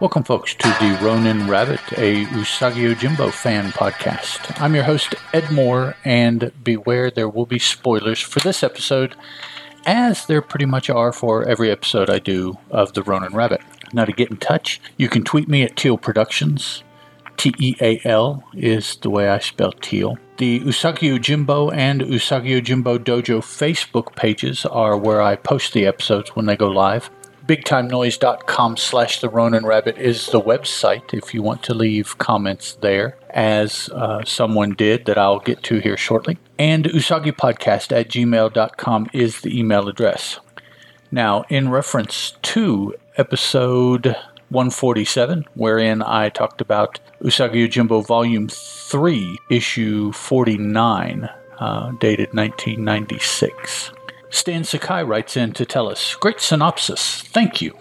Welcome, 0.00 0.24
folks, 0.24 0.54
to 0.54 0.68
the 0.80 0.98
Ronin 1.02 1.46
Rabbit, 1.46 1.92
a 1.98 2.24
Usagi 2.24 2.90
Yojimbo 2.90 3.30
fan 3.30 3.70
podcast. 3.72 4.58
I'm 4.58 4.74
your 4.74 4.84
host, 4.84 5.14
Ed 5.34 5.52
Moore, 5.52 5.94
and 6.06 6.50
beware 6.64 7.10
there 7.10 7.28
will 7.28 7.44
be 7.44 7.58
spoilers 7.58 8.18
for 8.18 8.40
this 8.40 8.62
episode, 8.62 9.14
as 9.84 10.24
there 10.24 10.40
pretty 10.40 10.64
much 10.64 10.88
are 10.88 11.12
for 11.12 11.46
every 11.46 11.70
episode 11.70 12.08
I 12.08 12.18
do 12.18 12.56
of 12.70 12.94
the 12.94 13.02
Ronin 13.02 13.34
Rabbit. 13.34 13.60
Now, 13.92 14.06
to 14.06 14.12
get 14.12 14.30
in 14.30 14.38
touch, 14.38 14.80
you 14.96 15.10
can 15.10 15.22
tweet 15.22 15.48
me 15.48 15.64
at 15.64 15.76
Teal 15.76 15.98
Productions. 15.98 16.82
T 17.36 17.52
E 17.58 17.76
A 17.82 18.00
L 18.02 18.42
is 18.54 18.96
the 18.96 19.10
way 19.10 19.28
I 19.28 19.38
spell 19.38 19.72
teal. 19.72 20.16
The 20.38 20.60
Usagi 20.60 21.14
Yojimbo 21.14 21.74
and 21.74 22.00
Usagi 22.00 22.58
Yojimbo 22.58 23.00
Dojo 23.00 23.40
Facebook 23.40 24.16
pages 24.16 24.64
are 24.64 24.96
where 24.96 25.20
I 25.20 25.36
post 25.36 25.74
the 25.74 25.84
episodes 25.84 26.30
when 26.30 26.46
they 26.46 26.56
go 26.56 26.68
live 26.68 27.10
bigtimenoise.com 27.50 28.76
slash 28.76 29.20
the 29.20 29.28
Ronin 29.28 29.66
Rabbit 29.66 29.98
is 29.98 30.26
the 30.26 30.40
website 30.40 31.12
if 31.12 31.34
you 31.34 31.42
want 31.42 31.64
to 31.64 31.74
leave 31.74 32.16
comments 32.16 32.74
there, 32.74 33.18
as 33.30 33.88
uh, 33.88 34.24
someone 34.24 34.70
did 34.74 35.06
that 35.06 35.18
I'll 35.18 35.40
get 35.40 35.60
to 35.64 35.80
here 35.80 35.96
shortly. 35.96 36.38
And 36.60 36.84
usagipodcast 36.84 37.90
at 37.90 38.08
gmail.com 38.08 39.10
is 39.12 39.40
the 39.40 39.58
email 39.58 39.88
address. 39.88 40.38
Now, 41.10 41.42
in 41.48 41.70
reference 41.70 42.34
to 42.42 42.94
episode 43.16 44.14
147, 44.50 45.44
wherein 45.54 46.02
I 46.02 46.28
talked 46.28 46.60
about 46.60 47.00
Usagi 47.20 47.66
Yojimbo 47.66 48.06
Volume 48.06 48.46
3, 48.48 49.38
Issue 49.50 50.12
49, 50.12 51.28
uh, 51.58 51.90
dated 51.98 52.32
1996. 52.32 53.90
Stan 54.30 54.62
Sakai 54.62 55.02
writes 55.02 55.36
in 55.36 55.52
to 55.52 55.66
tell 55.66 55.88
us 55.88 56.14
Great 56.14 56.40
synopsis, 56.40 57.22
thank 57.22 57.60
you. 57.60 57.76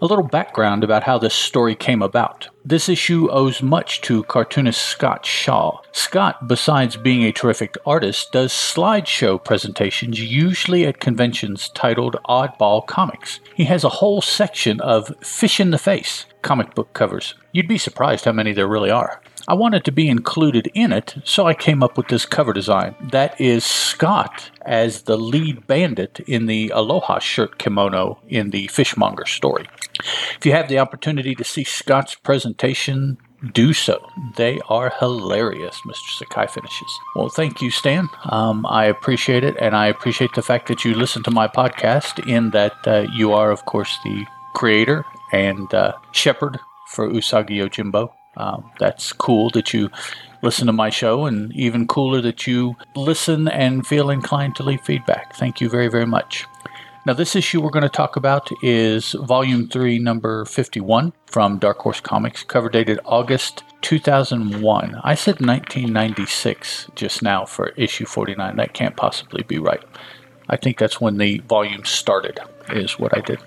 A 0.00 0.06
little 0.06 0.24
background 0.24 0.84
about 0.84 1.04
how 1.04 1.18
this 1.18 1.34
story 1.34 1.74
came 1.74 2.02
about. 2.02 2.48
This 2.64 2.88
issue 2.88 3.28
owes 3.30 3.62
much 3.62 4.00
to 4.02 4.22
cartoonist 4.24 4.80
Scott 4.80 5.26
Shaw. 5.26 5.80
Scott, 5.90 6.46
besides 6.46 6.96
being 6.96 7.24
a 7.24 7.32
terrific 7.32 7.76
artist, 7.84 8.30
does 8.30 8.52
slideshow 8.52 9.42
presentations, 9.42 10.20
usually 10.20 10.86
at 10.86 11.00
conventions 11.00 11.68
titled 11.70 12.16
Oddball 12.28 12.86
Comics. 12.86 13.40
He 13.56 13.64
has 13.64 13.82
a 13.82 13.88
whole 13.88 14.22
section 14.22 14.80
of 14.80 15.12
fish 15.20 15.58
in 15.58 15.70
the 15.70 15.78
face 15.78 16.26
comic 16.42 16.74
book 16.74 16.92
covers. 16.92 17.34
You'd 17.52 17.66
be 17.66 17.78
surprised 17.78 18.24
how 18.24 18.32
many 18.32 18.52
there 18.52 18.68
really 18.68 18.90
are. 18.90 19.20
I 19.48 19.54
wanted 19.54 19.82
to 19.86 19.92
be 19.92 20.10
included 20.10 20.70
in 20.74 20.92
it, 20.92 21.16
so 21.24 21.46
I 21.46 21.54
came 21.54 21.82
up 21.82 21.96
with 21.96 22.08
this 22.08 22.26
cover 22.26 22.52
design. 22.52 22.94
That 23.00 23.40
is 23.40 23.64
Scott 23.64 24.50
as 24.60 25.04
the 25.04 25.16
lead 25.16 25.66
bandit 25.66 26.20
in 26.26 26.44
the 26.44 26.68
Aloha 26.68 27.18
shirt 27.18 27.58
kimono 27.58 28.18
in 28.28 28.50
the 28.50 28.66
Fishmonger 28.66 29.24
story. 29.24 29.66
If 30.36 30.44
you 30.44 30.52
have 30.52 30.68
the 30.68 30.78
opportunity 30.78 31.34
to 31.34 31.44
see 31.44 31.64
Scott's 31.64 32.14
presentation, 32.14 33.16
do 33.54 33.72
so. 33.72 34.06
They 34.36 34.60
are 34.68 34.92
hilarious, 35.00 35.80
Mr. 35.86 36.18
Sakai 36.18 36.46
finishes. 36.46 36.98
Well, 37.16 37.30
thank 37.30 37.62
you, 37.62 37.70
Stan. 37.70 38.10
Um, 38.24 38.66
I 38.66 38.84
appreciate 38.84 39.44
it, 39.44 39.56
and 39.58 39.74
I 39.74 39.86
appreciate 39.86 40.34
the 40.34 40.42
fact 40.42 40.68
that 40.68 40.84
you 40.84 40.92
listen 40.92 41.22
to 41.22 41.30
my 41.30 41.48
podcast, 41.48 42.28
in 42.28 42.50
that 42.50 42.74
uh, 42.86 43.06
you 43.14 43.32
are, 43.32 43.50
of 43.50 43.64
course, 43.64 43.96
the 44.04 44.26
creator 44.54 45.06
and 45.32 45.72
uh, 45.72 45.94
shepherd 46.12 46.60
for 46.88 47.08
Usagi 47.08 47.56
Yojimbo. 47.56 48.10
Um, 48.38 48.70
that's 48.78 49.12
cool 49.12 49.50
that 49.50 49.74
you 49.74 49.90
listen 50.42 50.66
to 50.68 50.72
my 50.72 50.90
show, 50.90 51.26
and 51.26 51.52
even 51.52 51.86
cooler 51.86 52.20
that 52.22 52.46
you 52.46 52.76
listen 52.94 53.48
and 53.48 53.86
feel 53.86 54.10
inclined 54.10 54.56
to 54.56 54.62
leave 54.62 54.80
feedback. 54.80 55.34
Thank 55.34 55.60
you 55.60 55.68
very, 55.68 55.88
very 55.88 56.06
much. 56.06 56.46
Now, 57.06 57.14
this 57.14 57.34
issue 57.34 57.60
we're 57.60 57.70
going 57.70 57.82
to 57.84 57.88
talk 57.88 58.16
about 58.16 58.50
is 58.62 59.12
Volume 59.12 59.68
3, 59.68 59.98
Number 59.98 60.44
51 60.44 61.12
from 61.26 61.58
Dark 61.58 61.78
Horse 61.78 62.00
Comics, 62.00 62.42
cover 62.42 62.68
dated 62.68 63.00
August 63.04 63.64
2001. 63.80 65.00
I 65.02 65.14
said 65.14 65.40
1996 65.40 66.88
just 66.94 67.22
now 67.22 67.44
for 67.46 67.68
issue 67.76 68.04
49. 68.04 68.56
That 68.56 68.74
can't 68.74 68.96
possibly 68.96 69.42
be 69.42 69.58
right. 69.58 69.82
I 70.50 70.56
think 70.56 70.78
that's 70.78 71.00
when 71.00 71.18
the 71.18 71.38
volume 71.48 71.84
started, 71.84 72.40
is 72.70 72.98
what 72.98 73.16
I 73.16 73.20
did. 73.20 73.38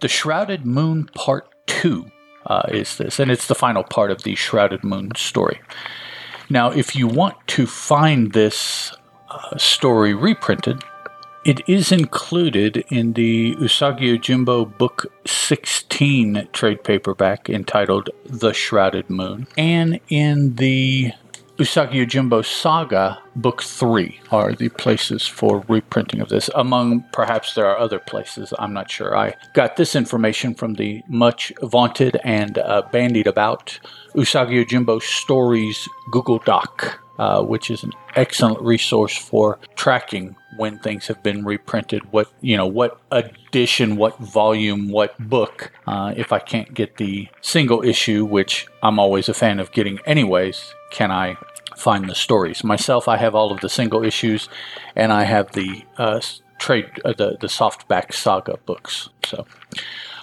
The 0.00 0.08
Shrouded 0.08 0.64
Moon 0.64 1.10
Part 1.14 1.48
2 1.66 2.10
uh, 2.48 2.62
is 2.70 2.96
this, 2.96 3.18
and 3.20 3.30
it's 3.30 3.46
the 3.46 3.54
final 3.54 3.84
part 3.84 4.10
of 4.10 4.22
the 4.22 4.34
Shrouded 4.34 4.82
Moon 4.82 5.12
story. 5.14 5.60
Now, 6.50 6.70
if 6.70 6.96
you 6.96 7.06
want 7.06 7.36
to 7.48 7.66
find 7.66 8.32
this 8.32 8.92
uh, 9.30 9.56
story 9.58 10.14
reprinted, 10.14 10.82
it 11.44 11.66
is 11.68 11.92
included 11.92 12.84
in 12.88 13.12
the 13.12 13.54
Usagi 13.56 14.18
Yojimbo 14.18 14.76
Book 14.76 15.06
16 15.26 16.48
trade 16.52 16.84
paperback 16.84 17.48
entitled 17.48 18.10
The 18.24 18.52
Shrouded 18.52 19.08
Moon, 19.08 19.46
and 19.56 20.00
in 20.08 20.56
the 20.56 21.12
Usagi 21.58 21.94
Yojimbo 22.06 22.44
Saga 22.46 23.20
Book 23.34 23.64
3 23.64 24.20
are 24.30 24.52
the 24.52 24.68
places 24.68 25.26
for 25.26 25.64
reprinting 25.66 26.20
of 26.20 26.28
this. 26.28 26.48
Among 26.54 27.04
perhaps 27.12 27.54
there 27.54 27.66
are 27.66 27.76
other 27.76 27.98
places, 27.98 28.54
I'm 28.60 28.72
not 28.72 28.88
sure. 28.88 29.16
I 29.16 29.34
got 29.54 29.74
this 29.74 29.96
information 29.96 30.54
from 30.54 30.74
the 30.74 31.02
much 31.08 31.52
vaunted 31.60 32.16
and 32.22 32.58
uh, 32.58 32.82
bandied 32.92 33.26
about 33.26 33.80
Usagi 34.14 34.64
Yojimbo 34.64 35.02
Stories 35.02 35.88
Google 36.12 36.38
Doc. 36.38 37.00
Uh, 37.18 37.42
which 37.42 37.68
is 37.68 37.82
an 37.82 37.90
excellent 38.14 38.60
resource 38.62 39.16
for 39.16 39.58
tracking 39.74 40.36
when 40.56 40.78
things 40.78 41.08
have 41.08 41.20
been 41.20 41.44
reprinted. 41.44 42.12
What 42.12 42.30
you 42.40 42.56
know, 42.56 42.66
what 42.66 43.00
edition, 43.10 43.96
what 43.96 44.16
volume, 44.18 44.88
what 44.88 45.18
book. 45.18 45.72
Uh, 45.88 46.14
if 46.16 46.32
I 46.32 46.38
can't 46.38 46.72
get 46.74 46.96
the 46.96 47.28
single 47.40 47.82
issue, 47.82 48.24
which 48.24 48.68
I'm 48.84 49.00
always 49.00 49.28
a 49.28 49.34
fan 49.34 49.58
of 49.58 49.72
getting 49.72 49.98
anyways, 50.06 50.72
can 50.92 51.10
I 51.10 51.36
find 51.76 52.08
the 52.08 52.14
stories. 52.14 52.62
Myself, 52.64 53.08
I 53.08 53.16
have 53.16 53.34
all 53.34 53.52
of 53.52 53.60
the 53.60 53.68
single 53.68 54.04
issues, 54.04 54.48
and 54.94 55.12
I 55.12 55.24
have 55.24 55.52
the 55.52 55.84
uh, 55.96 56.20
trade 56.58 56.90
uh, 57.04 57.14
the 57.14 57.36
the 57.40 57.46
softback 57.46 58.12
saga 58.12 58.58
books. 58.66 59.08
So, 59.24 59.46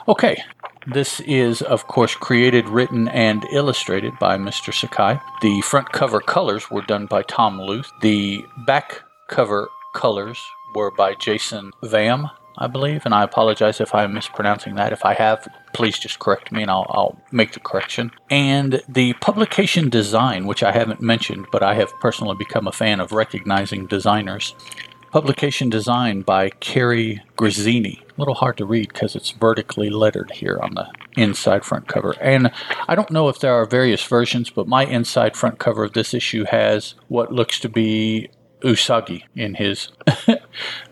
okay. 0.08 0.44
This 0.88 1.20
is, 1.22 1.62
of 1.64 1.88
course, 1.88 2.16
created, 2.16 2.70
written, 2.70 3.08
and 3.08 3.46
illustrated 3.52 4.20
by 4.20 4.38
Mr. 4.38 4.74
Sakai. 4.74 5.20
The 5.42 5.62
front 5.62 5.92
cover 5.92 6.20
colors 6.20 6.70
were 6.70 6.84
done 6.84 7.08
by 7.08 7.24
Tom 7.24 7.60
Luth. 7.60 7.92
The 8.02 8.46
back 8.68 9.02
cover 9.28 9.68
colors 9.96 10.40
were 10.76 10.92
by 10.92 11.16
Jason 11.16 11.72
Hvam. 11.82 12.30
I 12.58 12.68
believe, 12.68 13.06
and 13.06 13.14
I 13.14 13.24
apologize 13.24 13.82
if 13.82 13.94
I'm 13.94 14.14
mispronouncing 14.14 14.76
that. 14.76 14.94
If 14.94 15.04
I 15.04 15.14
have, 15.14 15.46
please 15.74 16.00
just 16.00 16.20
correct 16.20 16.52
me 16.54 16.62
and 16.62 16.72
I'll, 16.72 16.86
I'll, 16.90 17.22
make 17.32 17.52
the 17.52 17.60
correction. 17.60 18.12
And 18.30 18.82
the 18.88 19.14
publication 19.14 19.90
design, 19.90 20.46
which 20.46 20.64
I 20.64 20.72
haven't 20.72 21.02
mentioned, 21.02 21.48
but 21.52 21.64
I 21.64 21.74
have 21.74 21.92
personally 22.00 22.36
become 22.38 22.66
a 22.66 22.72
fan 22.72 23.02
of 23.02 23.12
recognizing 23.12 23.88
designers. 23.88 24.56
Publication 25.16 25.70
design 25.70 26.24
by 26.24 26.50
Cary 26.50 27.24
Grazzini. 27.38 28.04
A 28.06 28.20
little 28.20 28.34
hard 28.34 28.58
to 28.58 28.66
read 28.66 28.90
because 28.90 29.16
it's 29.16 29.32
vertically 29.32 29.90
lettered 29.90 30.30
here 30.32 30.60
on 30.62 30.74
the 30.74 30.90
inside 31.16 31.64
front 31.64 31.88
cover. 31.88 32.16
And 32.20 32.52
I 32.90 32.96
don't 32.96 33.10
know 33.10 33.30
if 33.30 33.40
there 33.40 33.54
are 33.54 33.66
various 33.66 34.04
versions, 34.04 34.50
but 34.50 34.68
my 34.68 34.84
inside 34.84 35.38
front 35.38 35.58
cover 35.58 35.86
of 35.86 35.94
this 35.94 36.14
issue 36.14 36.44
has 36.44 36.96
what 37.08 37.32
looks 37.32 37.62
to 37.62 37.70
be 37.70 38.28
Usagi 38.60 39.24
in 39.38 39.54
his 39.54 39.88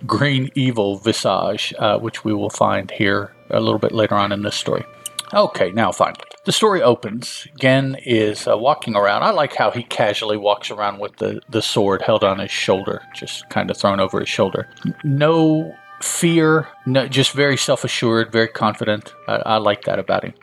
green 0.08 0.50
evil 0.56 1.00
visage, 1.00 1.74
uh, 1.78 2.00
which 2.00 2.24
we 2.24 2.34
will 2.34 2.50
find 2.50 2.92
here 2.92 3.36
a 3.50 3.60
little 3.60 3.78
bit 3.78 3.92
later 3.92 4.16
on 4.16 4.32
in 4.32 4.44
this 4.44 4.56
story. 4.56 4.86
Okay, 5.34 5.72
now 5.72 5.92
finally. 5.92 6.24
The 6.46 6.52
story 6.52 6.84
opens. 6.84 7.48
Gen 7.60 7.96
is 8.06 8.48
uh, 8.48 8.56
walking 8.56 8.96
around. 8.96 9.24
I 9.24 9.32
like 9.32 9.56
how 9.56 9.72
he 9.72 9.82
casually 9.82 10.38
walks 10.38 10.70
around 10.70 11.00
with 11.00 11.16
the, 11.18 11.42
the 11.50 11.62
sword 11.62 12.04
held 12.04 12.24
on 12.24 12.38
his 12.40 12.52
shoulder, 12.52 13.02
just 13.16 13.50
kind 13.50 13.72
of 13.72 13.78
thrown 13.78 14.00
over 14.00 14.20
his 14.20 14.30
shoulder. 14.30 14.68
No 15.04 15.74
fear, 16.02 16.68
no, 16.86 17.08
just 17.08 17.32
very 17.32 17.58
self 17.58 17.84
assured, 17.84 18.32
very 18.32 18.48
confident. 18.48 19.14
I, 19.28 19.36
I 19.38 19.58
like 19.58 19.86
that 19.86 19.98
about 19.98 20.24
him. 20.24 20.34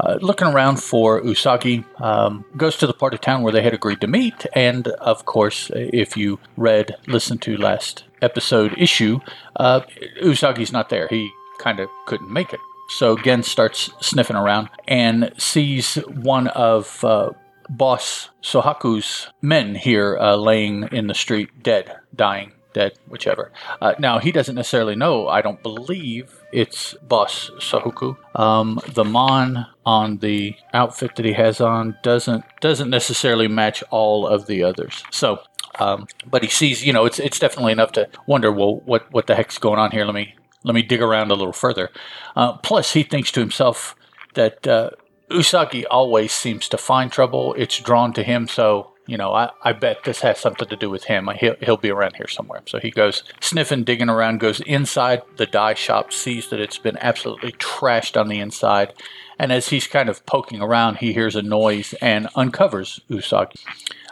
Uh, 0.00 0.18
looking 0.20 0.48
around 0.48 0.82
for 0.82 1.22
Usagi, 1.22 1.84
um, 2.00 2.44
goes 2.56 2.76
to 2.78 2.86
the 2.88 2.92
part 2.92 3.14
of 3.14 3.20
town 3.20 3.42
where 3.42 3.52
they 3.52 3.62
had 3.62 3.72
agreed 3.72 4.00
to 4.00 4.08
meet, 4.08 4.44
and 4.52 4.88
of 4.88 5.24
course, 5.24 5.70
if 5.74 6.16
you 6.16 6.40
read, 6.56 6.96
listened 7.06 7.40
to 7.42 7.56
last 7.56 8.04
episode 8.20 8.74
issue, 8.76 9.20
uh, 9.56 9.80
Usagi's 10.20 10.72
not 10.72 10.88
there. 10.88 11.06
He 11.08 11.30
kind 11.58 11.78
of 11.78 11.88
couldn't 12.06 12.32
make 12.32 12.52
it. 12.52 12.60
So 12.96 13.16
Gen 13.16 13.42
starts 13.42 13.90
sniffing 14.00 14.36
around 14.36 14.68
and 14.86 15.32
sees 15.38 15.94
one 15.94 16.48
of 16.48 17.04
uh, 17.04 17.30
boss 17.68 18.30
Sohaku's 18.42 19.28
men 19.40 19.74
here 19.74 20.18
uh, 20.18 20.36
laying 20.36 20.84
in 20.92 21.06
the 21.06 21.14
street, 21.14 21.62
dead, 21.62 21.96
dying 22.14 22.52
dead, 22.72 22.92
whichever. 23.08 23.52
Uh, 23.80 23.94
now, 23.98 24.18
he 24.18 24.32
doesn't 24.32 24.54
necessarily 24.54 24.96
know, 24.96 25.28
I 25.28 25.42
don't 25.42 25.62
believe 25.62 26.40
it's 26.52 26.94
Boss 27.02 27.50
Sohaku. 27.58 28.16
Um, 28.38 28.80
the 28.88 29.04
Mon 29.04 29.66
on 29.84 30.18
the 30.18 30.56
outfit 30.72 31.16
that 31.16 31.24
he 31.24 31.32
has 31.32 31.60
on 31.60 31.96
doesn't 32.02 32.44
doesn't 32.60 32.90
necessarily 32.90 33.48
match 33.48 33.82
all 33.90 34.26
of 34.26 34.46
the 34.46 34.62
others. 34.62 35.02
So, 35.10 35.40
um, 35.78 36.06
but 36.26 36.42
he 36.42 36.48
sees, 36.48 36.84
you 36.84 36.92
know, 36.92 37.04
it's 37.04 37.18
it's 37.18 37.38
definitely 37.38 37.72
enough 37.72 37.92
to 37.92 38.08
wonder, 38.26 38.52
well, 38.52 38.76
what 38.84 39.10
what 39.12 39.26
the 39.26 39.34
heck's 39.34 39.58
going 39.58 39.78
on 39.78 39.90
here? 39.90 40.04
Let 40.04 40.14
me 40.14 40.34
let 40.64 40.74
me 40.74 40.82
dig 40.82 41.02
around 41.02 41.30
a 41.30 41.34
little 41.34 41.52
further. 41.52 41.90
Uh, 42.36 42.54
plus, 42.58 42.92
he 42.92 43.02
thinks 43.02 43.30
to 43.32 43.40
himself, 43.40 43.94
that 44.34 44.66
uh, 44.66 44.90
Usagi 45.30 45.84
always 45.90 46.32
seems 46.32 46.68
to 46.68 46.78
find 46.78 47.12
trouble. 47.12 47.54
It's 47.58 47.78
drawn 47.78 48.12
to 48.14 48.22
him, 48.22 48.48
so 48.48 48.92
you 49.06 49.16
know, 49.16 49.34
I, 49.34 49.50
I 49.62 49.72
bet 49.72 50.04
this 50.04 50.20
has 50.20 50.38
something 50.38 50.68
to 50.68 50.76
do 50.76 50.88
with 50.88 51.04
him. 51.04 51.28
He'll, 51.36 51.56
he'll 51.60 51.76
be 51.76 51.90
around 51.90 52.16
here 52.16 52.28
somewhere. 52.28 52.62
So 52.66 52.78
he 52.78 52.90
goes 52.90 53.24
sniffing, 53.40 53.84
digging 53.84 54.08
around, 54.08 54.38
goes 54.38 54.60
inside 54.60 55.22
the 55.36 55.46
dye 55.46 55.74
shop, 55.74 56.12
sees 56.12 56.48
that 56.50 56.60
it's 56.60 56.78
been 56.78 56.96
absolutely 56.98 57.52
trashed 57.52 58.18
on 58.18 58.28
the 58.28 58.38
inside. 58.38 58.94
And 59.38 59.50
as 59.50 59.70
he's 59.70 59.88
kind 59.88 60.08
of 60.08 60.24
poking 60.24 60.62
around, 60.62 60.98
he 60.98 61.12
hears 61.12 61.34
a 61.34 61.42
noise 61.42 61.94
and 61.94 62.28
uncovers 62.36 63.00
Usagi. 63.10 63.64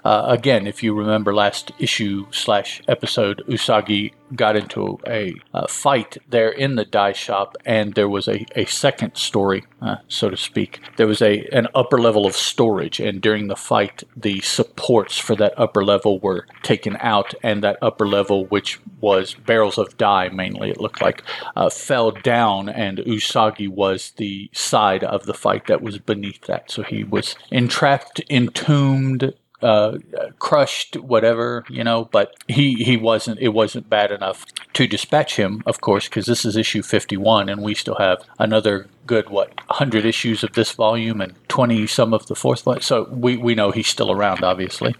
Uh, 0.04 0.24
again, 0.28 0.66
if 0.66 0.82
you 0.82 0.94
remember 0.94 1.34
last 1.34 1.72
issue 1.78 2.26
slash 2.30 2.80
episode, 2.88 3.42
Usagi 3.48 4.12
got 4.34 4.56
into 4.56 4.98
a, 5.06 5.34
a, 5.52 5.66
fight 5.68 6.16
there 6.28 6.50
in 6.50 6.76
the 6.76 6.84
dye 6.84 7.12
shop, 7.12 7.56
and 7.64 7.94
there 7.94 8.08
was 8.08 8.28
a, 8.28 8.46
a 8.54 8.64
second 8.66 9.16
story, 9.16 9.64
uh, 9.82 9.96
so 10.08 10.30
to 10.30 10.36
speak. 10.36 10.80
There 10.96 11.06
was 11.06 11.20
a 11.20 11.46
an 11.52 11.68
upper 11.74 11.98
level 11.98 12.26
of 12.26 12.36
storage, 12.36 13.00
and 13.00 13.20
during 13.20 13.48
the 13.48 13.56
fight, 13.56 14.04
the 14.16 14.40
supports 14.40 15.18
for 15.18 15.34
that 15.36 15.54
upper 15.58 15.84
level 15.84 16.20
were 16.20 16.46
taken 16.62 16.96
out, 17.00 17.34
and 17.42 17.62
that 17.62 17.78
upper 17.82 18.06
level, 18.06 18.46
which 18.46 18.80
was 19.00 19.34
barrels 19.34 19.78
of 19.78 19.96
dye 19.96 20.28
mainly, 20.28 20.70
it 20.70 20.80
looked 20.80 21.02
like, 21.02 21.22
uh, 21.56 21.70
fell 21.70 22.10
down, 22.10 22.68
and 22.68 22.98
Usagi 22.98 23.68
was 23.68 24.12
the 24.16 24.50
side 24.52 25.04
of 25.04 25.26
the 25.26 25.34
fight 25.34 25.66
that 25.66 25.82
was 25.82 25.98
beneath 25.98 26.42
that. 26.42 26.70
So 26.70 26.82
he 26.82 27.04
was 27.04 27.34
entrapped, 27.50 28.20
entombed, 28.30 29.34
uh, 29.62 29.98
crushed, 30.38 30.96
whatever, 30.96 31.64
you 31.68 31.84
know, 31.84 32.06
but 32.06 32.34
he, 32.48 32.82
he 32.84 32.96
wasn't, 32.96 33.38
it 33.40 33.48
wasn't 33.48 33.88
bad 33.90 34.10
enough 34.10 34.46
to 34.74 34.86
dispatch 34.86 35.36
him, 35.36 35.62
of 35.66 35.80
course, 35.80 36.08
because 36.08 36.26
this 36.26 36.44
is 36.44 36.56
issue 36.56 36.82
51 36.82 37.48
and 37.48 37.62
we 37.62 37.74
still 37.74 37.96
have 37.96 38.22
another 38.38 38.88
good, 39.06 39.28
what, 39.28 39.48
100 39.68 40.04
issues 40.04 40.42
of 40.42 40.52
this 40.52 40.72
volume 40.72 41.20
and 41.20 41.34
20 41.48 41.86
some 41.86 42.14
of 42.14 42.26
the 42.26 42.34
fourth 42.34 42.62
volume. 42.62 42.82
So 42.82 43.08
we, 43.10 43.36
we 43.36 43.54
know 43.54 43.70
he's 43.70 43.88
still 43.88 44.10
around, 44.10 44.42
obviously. 44.42 44.94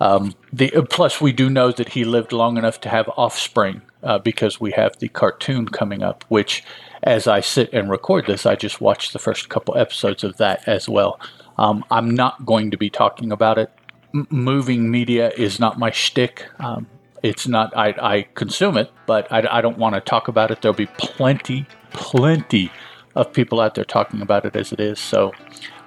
Um, 0.00 0.34
the, 0.52 0.86
plus, 0.88 1.20
we 1.20 1.32
do 1.32 1.50
know 1.50 1.72
that 1.72 1.90
he 1.90 2.04
lived 2.04 2.32
long 2.32 2.56
enough 2.56 2.80
to 2.82 2.88
have 2.88 3.10
offspring 3.16 3.82
uh, 4.02 4.18
because 4.18 4.60
we 4.60 4.72
have 4.72 4.96
the 4.98 5.08
cartoon 5.08 5.66
coming 5.66 6.02
up, 6.02 6.24
which, 6.28 6.62
as 7.02 7.26
I 7.26 7.40
sit 7.40 7.72
and 7.72 7.90
record 7.90 8.26
this, 8.26 8.46
I 8.46 8.54
just 8.54 8.80
watched 8.80 9.12
the 9.12 9.18
first 9.18 9.48
couple 9.48 9.76
episodes 9.76 10.22
of 10.22 10.36
that 10.36 10.66
as 10.68 10.88
well. 10.88 11.18
Um, 11.58 11.84
I'm 11.90 12.10
not 12.10 12.46
going 12.46 12.70
to 12.70 12.76
be 12.76 12.90
talking 12.90 13.32
about 13.32 13.58
it. 13.58 13.70
M- 14.14 14.26
moving 14.30 14.90
media 14.90 15.30
is 15.36 15.58
not 15.58 15.78
my 15.78 15.90
shtick. 15.90 16.46
Um, 16.58 16.86
it's 17.22 17.48
not, 17.48 17.76
I, 17.76 17.94
I, 18.00 18.22
consume 18.34 18.76
it, 18.76 18.92
but 19.06 19.30
I, 19.32 19.58
I 19.58 19.60
don't 19.60 19.76
want 19.76 19.96
to 19.96 20.00
talk 20.00 20.28
about 20.28 20.50
it. 20.50 20.62
There'll 20.62 20.76
be 20.76 20.86
plenty, 20.98 21.66
plenty 21.90 22.70
of 23.16 23.32
people 23.32 23.60
out 23.60 23.74
there 23.74 23.84
talking 23.84 24.22
about 24.22 24.44
it 24.44 24.54
as 24.54 24.72
it 24.72 24.78
is. 24.78 25.00
So 25.00 25.32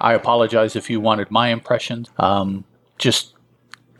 I 0.00 0.12
apologize 0.12 0.76
if 0.76 0.90
you 0.90 1.00
wanted 1.00 1.30
my 1.30 1.48
impressions. 1.48 2.10
Um, 2.18 2.64
just 2.98 3.34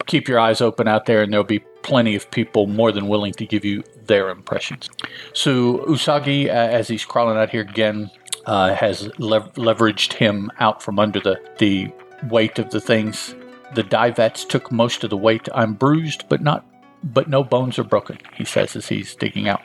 keep 0.07 0.29
your 0.29 0.39
eyes 0.39 0.61
open 0.61 0.89
out 0.89 1.07
there, 1.07 1.23
and 1.23 1.33
there'll 1.33 1.45
be 1.45 1.61
plenty 1.83 2.15
of 2.15 2.31
people 2.31 2.67
more 2.67 2.93
than 2.93 3.09
willing 3.09 3.33
to 3.33 3.47
give 3.47 3.65
you 3.65 3.83
their 4.07 4.29
impressions. 4.31 4.91
So 5.33 5.79
Usagi, 5.79 6.47
uh, 6.47 6.51
as 6.51 6.89
he's 6.89 7.05
crawling 7.05 7.37
out 7.37 7.51
here 7.51 7.63
again, 7.63 8.11
uh, 8.47 8.75
has 8.75 9.11
lev- 9.19 9.53
leveraged 9.55 10.15
him 10.15 10.50
out 10.59 10.83
from 10.83 10.99
under 10.99 11.21
the, 11.21 11.41
the 11.59 11.91
weight 12.31 12.59
of 12.59 12.71
the 12.71 12.81
things. 12.81 13.35
The 13.75 13.83
dye 13.83 14.11
vats 14.11 14.44
took 14.44 14.71
most 14.71 15.05
of 15.05 15.11
the 15.11 15.17
weight. 15.17 15.49
I'm 15.55 15.75
bruised, 15.75 16.29
but 16.29 16.43
not 16.43 16.67
but 17.05 17.29
no 17.29 17.43
bones 17.43 17.79
are 17.79 17.85
broken, 17.85 18.19
he 18.35 18.44
says 18.44 18.77
as 18.77 18.89
he's 18.89 19.15
digging 19.15 19.49
out. 19.49 19.62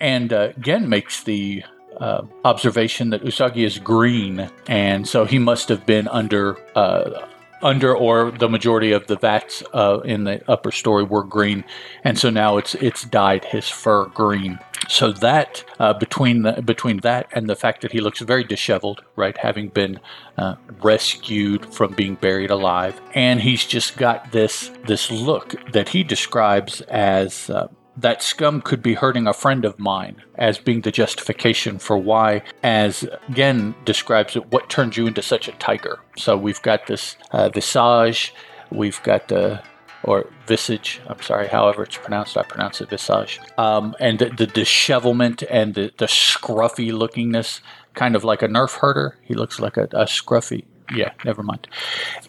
And 0.00 0.32
uh, 0.32 0.52
Gen 0.58 0.88
makes 0.88 1.22
the 1.22 1.62
uh, 1.98 2.22
observation 2.44 3.10
that 3.10 3.22
Usagi 3.22 3.64
is 3.64 3.78
green, 3.78 4.50
and 4.66 5.06
so 5.06 5.24
he 5.24 5.38
must 5.38 5.68
have 5.68 5.86
been 5.86 6.08
under 6.08 6.58
uh, 6.76 7.26
under 7.62 7.94
or 7.94 8.30
the 8.30 8.48
majority 8.48 8.92
of 8.92 9.06
the 9.06 9.16
vats 9.16 9.62
uh, 9.72 10.00
in 10.04 10.24
the 10.24 10.42
upper 10.50 10.70
story 10.70 11.04
were 11.04 11.24
green, 11.24 11.64
and 12.04 12.18
so 12.18 12.30
now 12.30 12.56
it's 12.56 12.74
it's 12.76 13.04
dyed 13.04 13.44
his 13.46 13.68
fur 13.68 14.06
green. 14.06 14.58
So 14.88 15.10
that 15.12 15.64
uh, 15.80 15.94
between 15.94 16.42
the, 16.42 16.62
between 16.62 16.98
that 16.98 17.26
and 17.32 17.48
the 17.48 17.56
fact 17.56 17.82
that 17.82 17.92
he 17.92 18.00
looks 18.00 18.20
very 18.20 18.44
disheveled, 18.44 19.02
right, 19.16 19.36
having 19.36 19.68
been 19.68 19.98
uh, 20.38 20.56
rescued 20.82 21.72
from 21.74 21.94
being 21.94 22.14
buried 22.14 22.50
alive, 22.50 23.00
and 23.14 23.40
he's 23.40 23.64
just 23.64 23.96
got 23.96 24.32
this 24.32 24.70
this 24.86 25.10
look 25.10 25.54
that 25.72 25.88
he 25.88 26.02
describes 26.02 26.82
as 26.82 27.50
uh, 27.50 27.68
that 27.96 28.22
scum 28.22 28.60
could 28.60 28.82
be 28.82 28.94
hurting 28.94 29.26
a 29.26 29.32
friend 29.32 29.64
of 29.64 29.78
mine 29.78 30.22
as 30.34 30.58
being 30.58 30.82
the 30.82 30.92
justification 30.92 31.78
for 31.78 31.96
why, 31.96 32.42
as 32.62 33.08
Gen 33.30 33.74
describes 33.84 34.36
it, 34.36 34.52
what 34.52 34.68
turns 34.68 34.96
you 34.96 35.06
into 35.06 35.22
such 35.22 35.48
a 35.48 35.52
tiger. 35.52 35.98
So 36.16 36.36
we've 36.36 36.60
got 36.62 36.86
this 36.86 37.16
uh, 37.30 37.48
visage, 37.48 38.34
we've 38.70 39.02
got 39.02 39.28
the 39.28 39.62
or 40.02 40.26
visage. 40.46 41.00
I'm 41.08 41.20
sorry, 41.20 41.48
however 41.48 41.82
it's 41.82 41.96
pronounced, 41.96 42.36
I 42.36 42.42
pronounce 42.42 42.80
it 42.80 42.88
visage. 42.88 43.40
Um, 43.58 43.94
and 43.98 44.18
the, 44.18 44.30
the 44.30 44.46
dishevelment 44.46 45.42
and 45.50 45.74
the, 45.74 45.92
the 45.98 46.06
scruffy 46.06 46.92
lookingness, 46.92 47.60
kind 47.94 48.14
of 48.14 48.22
like 48.22 48.42
a 48.42 48.48
nerf 48.48 48.78
herder. 48.78 49.18
He 49.22 49.34
looks 49.34 49.58
like 49.58 49.76
a, 49.76 49.84
a 49.84 50.04
scruffy. 50.04 50.64
Yeah, 50.94 51.12
never 51.24 51.42
mind. 51.42 51.66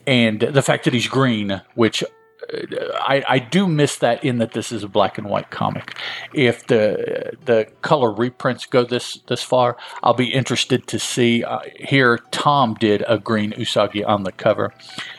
And 0.08 0.40
the 0.40 0.64
fact 0.64 0.86
that 0.86 0.94
he's 0.94 1.08
green, 1.08 1.62
which 1.76 2.04
I, 2.50 3.24
I 3.28 3.40
do 3.40 3.68
miss 3.68 3.98
that 3.98 4.24
in 4.24 4.38
that 4.38 4.54
this 4.54 4.72
is 4.72 4.84
a 4.84 4.88
black 4.88 5.18
and 5.18 5.28
white 5.28 5.50
comic. 5.50 5.98
If 6.34 6.68
the 6.68 7.34
the 7.46 7.68
color 7.82 8.12
reprints 8.12 8.66
go 8.66 8.84
this 8.84 9.20
this 9.28 9.44
far, 9.44 9.78
I'll 10.02 10.14
be 10.14 10.34
interested 10.34 10.88
to 10.88 11.00
see. 11.00 11.44
Uh, 11.44 11.60
here, 11.76 12.20
Tom 12.32 12.76
did 12.76 13.04
a 13.08 13.18
green 13.18 13.52
Usagi 13.54 14.08
on 14.08 14.24
the 14.24 14.32
cover, 14.32 14.74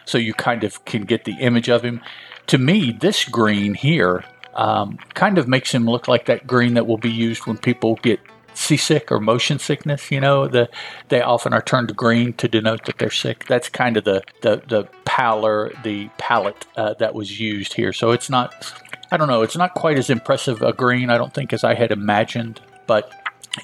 so 0.05 0.17
you 0.19 0.33
kind 0.33 0.65
of 0.65 0.85
can 0.85 1.03
get 1.03 1.25
the 1.25 1.37
image 1.41 1.69
of 1.69 1.83
him. 1.85 2.01
To 2.49 2.59
me, 2.59 2.93
this 2.93 3.25
green 3.25 3.75
here 3.75 4.25
um, 4.55 4.99
kind 5.15 5.39
of 5.39 5.47
makes 5.47 5.73
him 5.73 5.85
look 5.87 6.09
like 6.09 6.27
that 6.27 6.47
green 6.47 6.75
that 6.75 6.87
will 6.87 6.99
be 6.99 7.11
used 7.11 7.47
when 7.47 7.59
people 7.59 7.97
get 7.97 8.21
seasick 8.59 9.13
or 9.13 9.21
motion 9.21 9.59
sickness. 9.59 10.11
You 10.11 10.21
know, 10.21 10.49
the 10.49 10.69
they 11.09 11.23
often 11.23 11.53
are 11.53 11.63
turned 11.63 11.97
green 11.97 12.33
to 12.35 12.49
denote 12.49 12.85
that 12.87 12.99
they're 12.99 13.11
sick. 13.11 13.47
That's 13.47 13.69
kind 13.69 13.97
of 13.97 14.05
the 14.05 14.23
the 14.43 14.63
the 14.67 14.89
pallor, 15.05 15.73
the 15.85 16.11
palette 16.19 16.67
uh, 16.77 16.95
that 16.95 17.15
was 17.15 17.41
used 17.41 17.75
here. 17.75 17.93
So 17.93 18.11
it's 18.11 18.29
not, 18.29 18.73
I 19.11 19.17
don't 19.17 19.29
know, 19.29 19.43
it's 19.43 19.57
not 19.57 19.75
quite 19.75 19.99
as 19.99 20.11
impressive 20.11 20.63
a 20.63 20.73
green, 20.73 21.11
I 21.11 21.19
don't 21.19 21.33
think, 21.33 21.53
as 21.53 21.65
I 21.65 21.75
had 21.75 21.91
imagined, 21.91 22.61
but 22.87 23.13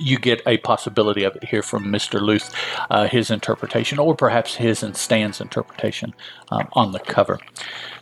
you 0.00 0.18
get 0.18 0.42
a 0.46 0.58
possibility 0.58 1.24
of 1.24 1.36
it 1.36 1.44
here 1.44 1.62
from 1.62 1.84
Mr. 1.84 2.20
Luth, 2.20 2.52
uh, 2.90 3.06
his 3.06 3.30
interpretation, 3.30 3.98
or 3.98 4.16
perhaps 4.16 4.56
his 4.56 4.82
and 4.82 4.96
Stan's 4.96 5.40
interpretation 5.40 6.14
um, 6.50 6.68
on 6.72 6.92
the 6.92 6.98
cover. 6.98 7.38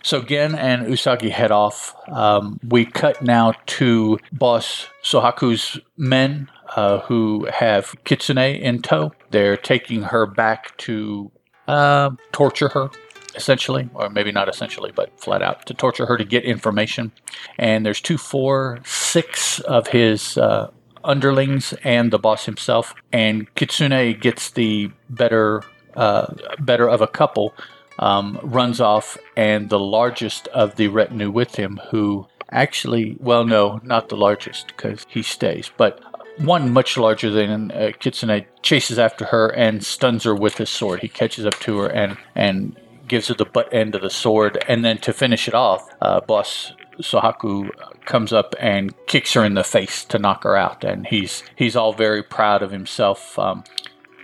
So 0.02 0.22
Gen 0.22 0.54
and 0.54 0.86
Usagi 0.86 1.30
head 1.30 1.50
off. 1.50 1.94
Um, 2.08 2.58
we 2.66 2.86
cut 2.86 3.22
now 3.22 3.52
to 3.66 4.18
boss 4.32 4.86
Sohaku's 5.04 5.78
men 5.96 6.48
uh, 6.76 7.00
who 7.00 7.46
have 7.52 7.94
Kitsune 8.04 8.38
in 8.38 8.82
tow. 8.82 9.12
They're 9.30 9.56
taking 9.56 10.02
her 10.02 10.26
back 10.26 10.76
to 10.78 11.30
uh, 11.68 12.10
torture 12.32 12.68
her 12.68 12.90
essentially, 13.34 13.88
or 13.94 14.10
maybe 14.10 14.32
not 14.32 14.48
essentially, 14.48 14.92
but 14.94 15.18
flat 15.18 15.42
out 15.42 15.66
to 15.66 15.74
torture 15.74 16.06
her 16.06 16.16
to 16.18 16.24
get 16.24 16.44
information. 16.44 17.12
And 17.58 17.84
there's 17.84 18.00
two, 18.00 18.18
four, 18.18 18.80
six 18.84 19.60
of 19.60 19.88
his 19.88 20.36
uh, 20.36 20.70
underlings 21.04 21.74
and 21.84 22.12
the 22.12 22.18
boss 22.18 22.44
himself. 22.44 22.94
And 23.12 23.52
Kitsune 23.54 24.18
gets 24.18 24.50
the 24.50 24.90
better, 25.08 25.62
uh, 25.94 26.34
better 26.58 26.88
of 26.88 27.00
a 27.00 27.06
couple. 27.06 27.54
Um, 27.98 28.40
runs 28.42 28.80
off, 28.80 29.18
and 29.36 29.68
the 29.68 29.78
largest 29.78 30.48
of 30.48 30.76
the 30.76 30.88
retinue 30.88 31.30
with 31.30 31.56
him, 31.56 31.78
who 31.90 32.26
actually, 32.50 33.16
well, 33.20 33.44
no, 33.44 33.80
not 33.84 34.08
the 34.08 34.16
largest 34.16 34.68
because 34.68 35.04
he 35.08 35.22
stays, 35.22 35.70
but 35.76 36.00
one 36.38 36.72
much 36.72 36.96
larger 36.96 37.30
than 37.30 37.70
uh, 37.70 37.92
Kitsune 37.98 38.46
chases 38.62 38.98
after 38.98 39.26
her 39.26 39.48
and 39.48 39.84
stuns 39.84 40.24
her 40.24 40.34
with 40.34 40.58
his 40.58 40.70
sword. 40.70 41.00
He 41.00 41.08
catches 41.08 41.46
up 41.46 41.58
to 41.60 41.78
her 41.78 41.88
and 41.88 42.16
and 42.34 42.76
gives 43.08 43.28
her 43.28 43.34
the 43.34 43.44
butt 43.44 43.72
end 43.72 43.94
of 43.94 44.02
the 44.02 44.10
sword, 44.10 44.64
and 44.68 44.84
then 44.84 44.98
to 44.98 45.12
finish 45.12 45.46
it 45.46 45.54
off, 45.54 45.86
uh, 46.00 46.20
boss 46.20 46.72
Sohaku 47.00 47.70
comes 48.04 48.32
up 48.32 48.54
and 48.58 48.94
kicks 49.06 49.32
her 49.34 49.44
in 49.44 49.54
the 49.54 49.64
face 49.64 50.04
to 50.06 50.18
knock 50.18 50.44
her 50.44 50.56
out, 50.56 50.84
and 50.84 51.06
he's 51.06 51.42
he's 51.56 51.76
all 51.76 51.92
very 51.92 52.22
proud 52.22 52.62
of 52.62 52.70
himself. 52.70 53.38
Um, 53.38 53.64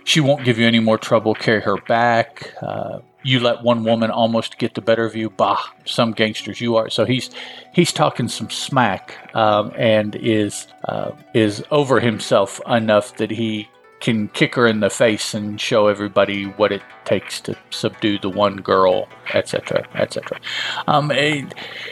she 0.03 0.19
won't 0.19 0.43
give 0.43 0.57
you 0.57 0.67
any 0.67 0.79
more 0.79 0.97
trouble. 0.97 1.35
Carry 1.35 1.61
her 1.61 1.77
back. 1.77 2.53
Uh, 2.61 2.99
you 3.23 3.39
let 3.39 3.63
one 3.63 3.83
woman 3.83 4.11
almost 4.11 4.57
get 4.57 4.75
the 4.75 4.81
better 4.81 5.05
of 5.05 5.15
you. 5.15 5.29
Bah, 5.29 5.61
some 5.85 6.11
gangsters 6.11 6.61
you 6.61 6.75
are. 6.75 6.89
So 6.89 7.05
he's 7.05 7.29
he's 7.73 7.91
talking 7.91 8.27
some 8.27 8.49
smack 8.49 9.17
um, 9.35 9.71
and 9.75 10.15
is 10.15 10.67
uh, 10.85 11.11
is 11.33 11.63
over 11.71 11.99
himself 11.99 12.61
enough 12.67 13.17
that 13.17 13.31
he 13.31 13.67
can 13.99 14.29
kick 14.29 14.55
her 14.55 14.65
in 14.65 14.79
the 14.79 14.89
face 14.89 15.33
and 15.33 15.59
show 15.59 15.87
everybody 15.87 16.45
what 16.45 16.71
it 16.71 16.81
takes 17.03 17.41
to 17.41 17.55
subdue 17.69 18.17
the 18.19 18.29
one 18.29 18.57
girl, 18.57 19.09
etc., 19.33 19.85
etc. 19.95 20.39
Um, 20.87 21.09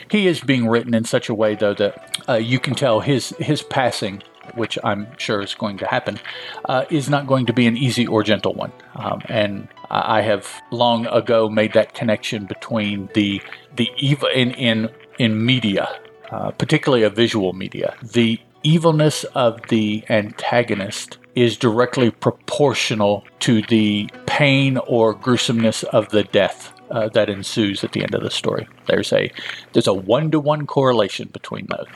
he 0.09 0.27
is 0.27 0.39
being 0.39 0.67
written 0.67 0.93
in 0.93 1.03
such 1.03 1.29
a 1.29 1.33
way, 1.33 1.55
though, 1.55 1.73
that 1.73 2.23
uh, 2.29 2.35
you 2.35 2.59
can 2.59 2.75
tell 2.75 3.01
his 3.01 3.29
his 3.39 3.61
passing 3.61 4.23
which 4.55 4.77
I'm 4.83 5.07
sure 5.17 5.41
is 5.41 5.55
going 5.55 5.77
to 5.79 5.87
happen, 5.87 6.19
uh, 6.65 6.85
is 6.89 7.09
not 7.09 7.27
going 7.27 7.45
to 7.47 7.53
be 7.53 7.67
an 7.67 7.77
easy 7.77 8.07
or 8.07 8.23
gentle 8.23 8.53
one. 8.53 8.71
Um, 8.95 9.21
and 9.25 9.67
I 9.89 10.21
have 10.21 10.47
long 10.71 11.05
ago 11.07 11.49
made 11.49 11.73
that 11.73 11.93
connection 11.93 12.45
between 12.45 13.09
the 13.13 13.41
the 13.75 13.89
evil 13.97 14.29
in 14.29 14.51
in 14.51 14.89
in 15.17 15.45
media, 15.45 15.99
uh, 16.31 16.51
particularly 16.51 17.03
a 17.03 17.09
visual 17.09 17.53
media, 17.53 17.95
the 18.01 18.39
evilness 18.63 19.23
of 19.35 19.61
the 19.69 20.03
antagonist 20.09 21.17
is 21.35 21.55
directly 21.55 22.09
proportional 22.09 23.23
to 23.39 23.61
the 23.63 24.09
pain 24.25 24.77
or 24.87 25.13
gruesomeness 25.13 25.83
of 25.83 26.09
the 26.09 26.23
death 26.23 26.73
uh, 26.89 27.09
that 27.09 27.29
ensues 27.29 27.83
at 27.83 27.91
the 27.91 28.01
end 28.01 28.15
of 28.15 28.23
the 28.23 28.31
story. 28.31 28.67
There's 28.87 29.13
a 29.13 29.31
there's 29.73 29.87
a 29.87 29.93
one 29.93 30.31
to 30.31 30.39
one 30.39 30.65
correlation 30.65 31.29
between 31.31 31.67
those. 31.67 31.87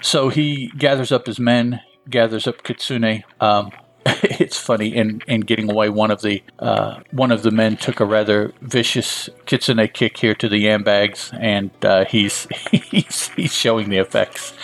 So 0.00 0.28
he 0.28 0.68
gathers 0.78 1.12
up 1.12 1.26
his 1.26 1.38
men, 1.38 1.80
gathers 2.08 2.46
up 2.46 2.62
Kitsune. 2.62 3.24
Um, 3.40 3.70
it's 4.06 4.58
funny 4.58 4.88
in, 4.88 5.20
in 5.26 5.40
getting 5.42 5.70
away. 5.70 5.90
One 5.90 6.10
of 6.10 6.22
the 6.22 6.42
uh, 6.58 7.00
one 7.10 7.30
of 7.30 7.42
the 7.42 7.50
men 7.50 7.76
took 7.76 8.00
a 8.00 8.04
rather 8.06 8.52
vicious 8.62 9.28
kitsune 9.44 9.86
kick 9.88 10.16
here 10.16 10.34
to 10.36 10.48
the 10.48 10.58
yam 10.58 10.82
bags, 10.82 11.30
and 11.38 11.70
uh, 11.82 12.06
he's 12.06 12.46
he's 12.70 13.28
he's 13.28 13.52
showing 13.52 13.90
the 13.90 13.98
effects. 13.98 14.54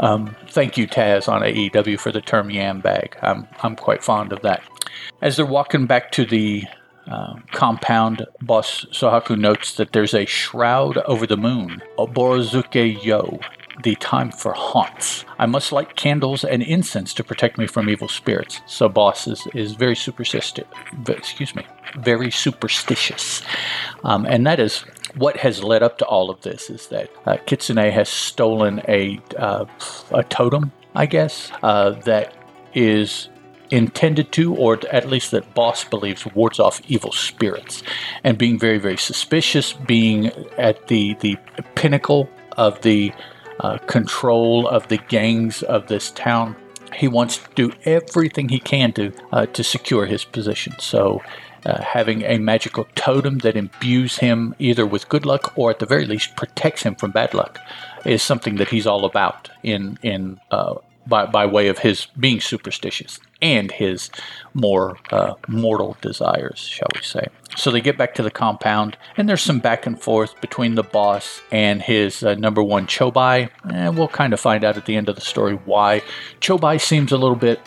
Um, 0.00 0.34
thank 0.48 0.78
you, 0.78 0.86
Taz 0.86 1.28
on 1.28 1.42
AEW 1.42 2.00
for 2.00 2.10
the 2.10 2.22
term 2.22 2.50
yam 2.50 2.80
bag. 2.80 3.16
I'm 3.20 3.46
I'm 3.62 3.76
quite 3.76 4.02
fond 4.02 4.32
of 4.32 4.40
that. 4.42 4.62
As 5.20 5.36
they're 5.36 5.44
walking 5.46 5.86
back 5.86 6.10
to 6.12 6.24
the 6.24 6.64
uh, 7.06 7.34
compound, 7.52 8.26
Boss 8.40 8.86
Sohaku 8.92 9.38
notes 9.38 9.74
that 9.74 9.92
there's 9.92 10.14
a 10.14 10.24
shroud 10.24 10.98
over 10.98 11.26
the 11.26 11.36
moon, 11.36 11.82
Oborozuke 11.98 13.02
Yo, 13.04 13.40
the 13.82 13.94
time 13.96 14.30
for 14.30 14.52
haunts. 14.52 15.24
I 15.38 15.46
must 15.46 15.72
light 15.72 15.96
candles 15.96 16.44
and 16.44 16.62
incense 16.62 17.14
to 17.14 17.24
protect 17.24 17.58
me 17.58 17.66
from 17.66 17.88
evil 17.88 18.08
spirits. 18.08 18.60
So 18.66 18.88
Boss 18.88 19.26
is, 19.26 19.46
is 19.54 19.72
very 19.74 19.96
superstitious. 19.96 20.64
Excuse 21.08 21.54
me, 21.54 21.66
very 21.96 22.30
superstitious, 22.30 23.42
um, 24.04 24.26
and 24.26 24.46
that 24.46 24.60
is 24.60 24.84
what 25.16 25.36
has 25.38 25.62
led 25.62 25.82
up 25.82 25.98
to 25.98 26.06
all 26.06 26.30
of 26.30 26.40
this. 26.42 26.70
Is 26.70 26.88
that 26.88 27.10
uh, 27.26 27.36
Kitsune 27.46 27.90
has 27.90 28.08
stolen 28.08 28.82
a 28.88 29.20
uh, 29.36 29.64
a 30.10 30.24
totem, 30.24 30.72
I 30.94 31.06
guess, 31.06 31.50
uh, 31.62 31.90
that 32.04 32.34
is 32.74 33.28
intended 33.70 34.32
to, 34.32 34.54
or 34.54 34.78
at 34.90 35.08
least 35.08 35.30
that 35.30 35.54
boss 35.54 35.84
believes 35.84 36.24
wards 36.26 36.58
off 36.58 36.80
evil 36.88 37.12
spirits, 37.12 37.82
and 38.24 38.38
being 38.38 38.58
very, 38.58 38.78
very 38.78 38.96
suspicious, 38.96 39.72
being 39.72 40.26
at 40.56 40.88
the 40.88 41.14
the 41.20 41.36
pinnacle 41.74 42.28
of 42.56 42.80
the 42.82 43.12
uh, 43.60 43.78
control 43.78 44.68
of 44.68 44.88
the 44.88 44.98
gangs 44.98 45.62
of 45.62 45.86
this 45.88 46.10
town. 46.12 46.56
He 46.94 47.08
wants 47.08 47.38
to 47.38 47.48
do 47.54 47.72
everything 47.84 48.48
he 48.48 48.60
can 48.60 48.92
to 48.94 49.12
uh, 49.32 49.46
to 49.46 49.64
secure 49.64 50.06
his 50.06 50.24
position. 50.24 50.74
So. 50.78 51.22
Uh, 51.66 51.82
having 51.82 52.22
a 52.22 52.38
magical 52.38 52.86
totem 52.94 53.38
that 53.38 53.56
imbues 53.56 54.18
him 54.18 54.54
either 54.60 54.86
with 54.86 55.08
good 55.08 55.26
luck 55.26 55.52
or 55.56 55.70
at 55.70 55.80
the 55.80 55.86
very 55.86 56.06
least 56.06 56.36
protects 56.36 56.84
him 56.84 56.94
from 56.94 57.10
bad 57.10 57.34
luck 57.34 57.58
is 58.06 58.22
something 58.22 58.56
that 58.56 58.68
he's 58.68 58.86
all 58.86 59.04
about 59.04 59.50
in 59.64 59.98
in 60.04 60.38
uh, 60.52 60.74
by, 61.08 61.26
by 61.26 61.46
way 61.46 61.68
of 61.68 61.78
his 61.78 62.06
being 62.18 62.40
superstitious 62.40 63.18
and 63.40 63.72
his 63.72 64.10
more 64.54 64.98
uh, 65.10 65.34
mortal 65.48 65.96
desires, 66.00 66.58
shall 66.58 66.88
we 66.94 67.02
say. 67.02 67.26
So 67.58 67.72
they 67.72 67.80
get 67.80 67.98
back 67.98 68.14
to 68.14 68.22
the 68.22 68.30
compound, 68.30 68.96
and 69.16 69.28
there's 69.28 69.42
some 69.42 69.58
back 69.58 69.84
and 69.84 70.00
forth 70.00 70.40
between 70.40 70.76
the 70.76 70.84
boss 70.84 71.42
and 71.50 71.82
his 71.82 72.22
uh, 72.22 72.34
number 72.34 72.62
one 72.62 72.86
Chobai. 72.86 73.50
And 73.64 73.98
we'll 73.98 74.06
kind 74.06 74.32
of 74.32 74.38
find 74.38 74.64
out 74.64 74.76
at 74.76 74.86
the 74.86 74.94
end 74.94 75.08
of 75.08 75.16
the 75.16 75.20
story 75.20 75.54
why. 75.54 76.02
Chobai 76.40 76.80
seems 76.80 77.10
a 77.10 77.18
little 77.18 77.36
bit 77.36 77.60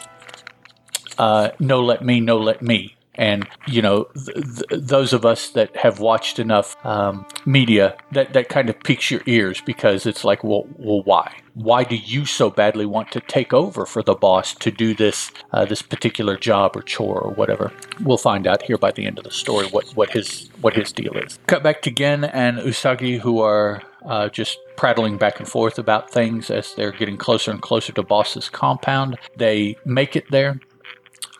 uh, 1.18 1.50
no 1.60 1.82
let 1.82 2.04
me, 2.04 2.20
no 2.20 2.38
let 2.38 2.62
me 2.62 2.96
and 3.15 3.48
you 3.68 3.82
know, 3.82 4.06
th- 4.13 4.36
th- 4.36 4.82
those 4.82 5.13
of 5.13 5.25
us 5.25 5.50
that 5.50 5.75
have 5.75 6.00
watched 6.00 6.39
enough 6.39 6.75
um, 6.86 7.25
media, 7.46 7.98
that 8.12 8.34
that 8.34 8.50
kind 8.50 8.70
of 8.70 8.80
piques 8.80 9.12
your 9.12 9.22
ears 9.25 9.62
because 9.62 10.06
it's 10.06 10.24
like, 10.24 10.44
well, 10.44 10.65
well, 10.77 11.03
why? 11.03 11.36
Why 11.53 11.84
do 11.84 11.98
you 11.98 12.25
so 12.25 12.50
badly 12.50 12.86
want 12.86 13.12
to 13.12 13.20
take 13.20 13.51
over 13.53 13.86
for 13.86 14.01
the 14.01 14.15
boss 14.15 14.56
to 14.56 14.72
do 14.72 14.94
this 14.94 15.32
uh, 15.51 15.65
this 15.65 15.82
particular 15.82 16.38
job 16.38 16.75
or 16.75 16.82
chore 16.82 17.20
or 17.20 17.34
whatever? 17.34 17.74
We'll 18.01 18.18
find 18.18 18.48
out 18.48 18.62
here 18.63 18.77
by 18.77 18.91
the 18.91 19.06
end 19.06 19.18
of 19.18 19.25
the 19.25 19.32
story 19.32 19.68
what 19.68 19.89
what 19.91 20.12
his 20.12 20.50
what 20.62 20.75
his 20.75 20.91
deal 20.91 21.13
is. 21.18 21.38
Cut 21.48 21.63
back 21.63 21.82
to 21.84 21.91
Gen 21.91 22.24
and 22.24 22.60
Usagi, 22.60 23.20
who 23.20 23.39
are 23.39 23.84
uh, 24.06 24.30
just 24.30 24.58
prattling 24.77 25.18
back 25.18 25.39
and 25.39 25.48
forth 25.48 25.77
about 25.77 26.10
things 26.10 26.50
as 26.50 26.74
they're 26.75 26.91
getting 26.91 27.18
closer 27.18 27.51
and 27.51 27.62
closer 27.62 27.94
to 27.94 28.03
Boss's 28.03 28.50
compound. 28.50 29.18
They 29.36 29.75
make 29.86 30.15
it 30.15 30.25
there 30.32 30.60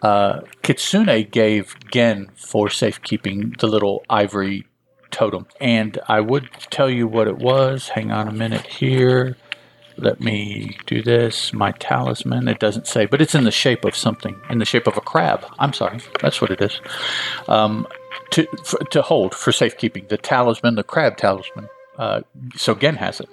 uh, 0.01 0.41
Kitsune 0.63 1.29
gave 1.29 1.75
Gen 1.91 2.29
for 2.36 2.70
safekeeping 2.70 3.55
the 3.60 3.67
little 3.67 4.03
ivory 4.10 4.65
totem. 5.12 5.46
And 5.60 6.00
I 6.08 6.22
would 6.22 6.50
tell 6.70 6.89
you 6.89 7.08
what 7.08 7.27
it 7.27 7.38
was. 7.38 7.89
Hang 7.89 8.12
on 8.12 8.27
a 8.27 8.31
minute 8.31 8.65
here. 8.65 9.38
Let 9.98 10.20
me 10.20 10.77
do 10.88 11.03
this. 11.03 11.53
My 11.53 11.74
talisman. 11.74 12.48
It 12.48 12.60
doesn't 12.60 12.88
say, 12.88 13.05
but 13.05 13.22
it's 13.22 13.36
in 13.36 13.43
the 13.43 13.51
shape 13.51 13.86
of 13.86 13.96
something, 13.96 14.39
in 14.50 14.58
the 14.58 14.65
shape 14.65 14.88
of 14.88 14.98
a 14.98 15.01
crab. 15.01 15.46
I'm 15.60 15.74
sorry. 15.74 16.00
That's 16.22 16.41
what 16.41 16.50
it 16.50 16.62
is. 16.62 16.79
Um, 17.48 17.86
to, 18.31 18.48
for, 18.63 18.79
to 18.79 19.01
hold 19.01 19.36
for 19.36 19.51
safekeeping. 19.51 20.08
The 20.08 20.17
talisman, 20.17 20.75
the 20.75 20.84
crab 20.84 21.17
talisman. 21.17 21.67
Uh, 22.01 22.22
so 22.55 22.74
Gen 22.74 22.96
has 22.96 23.20
it. 23.20 23.29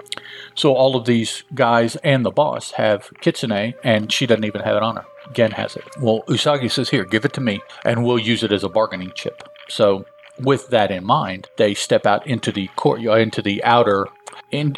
So 0.55 0.75
all 0.75 0.95
of 0.95 1.07
these 1.07 1.43
guys 1.55 1.97
and 2.05 2.23
the 2.23 2.31
boss 2.31 2.73
have 2.73 3.11
Kitsune, 3.23 3.73
and 3.83 4.13
she 4.13 4.27
doesn't 4.27 4.45
even 4.45 4.61
have 4.61 4.77
it 4.77 4.83
on 4.83 4.97
her. 4.97 5.07
Gen 5.33 5.53
has 5.53 5.75
it. 5.75 5.85
Well, 5.99 6.23
Usagi 6.29 6.71
says, 6.71 6.91
Here, 6.91 7.07
give 7.07 7.25
it 7.25 7.33
to 7.33 7.41
me, 7.41 7.63
and 7.87 8.05
we'll 8.05 8.19
use 8.19 8.43
it 8.43 8.53
as 8.53 8.63
a 8.65 8.69
bargaining 8.69 9.13
chip. 9.15 9.49
So, 9.71 10.05
with 10.39 10.69
that 10.69 10.91
in 10.91 11.07
mind, 11.07 11.49
they 11.57 11.73
step 11.73 12.05
out 12.05 12.27
into 12.27 12.53
the 12.53 12.69
courtyard, 12.77 13.23
into 13.23 13.41
the 13.41 13.65
outer, 13.65 14.07
in, 14.51 14.77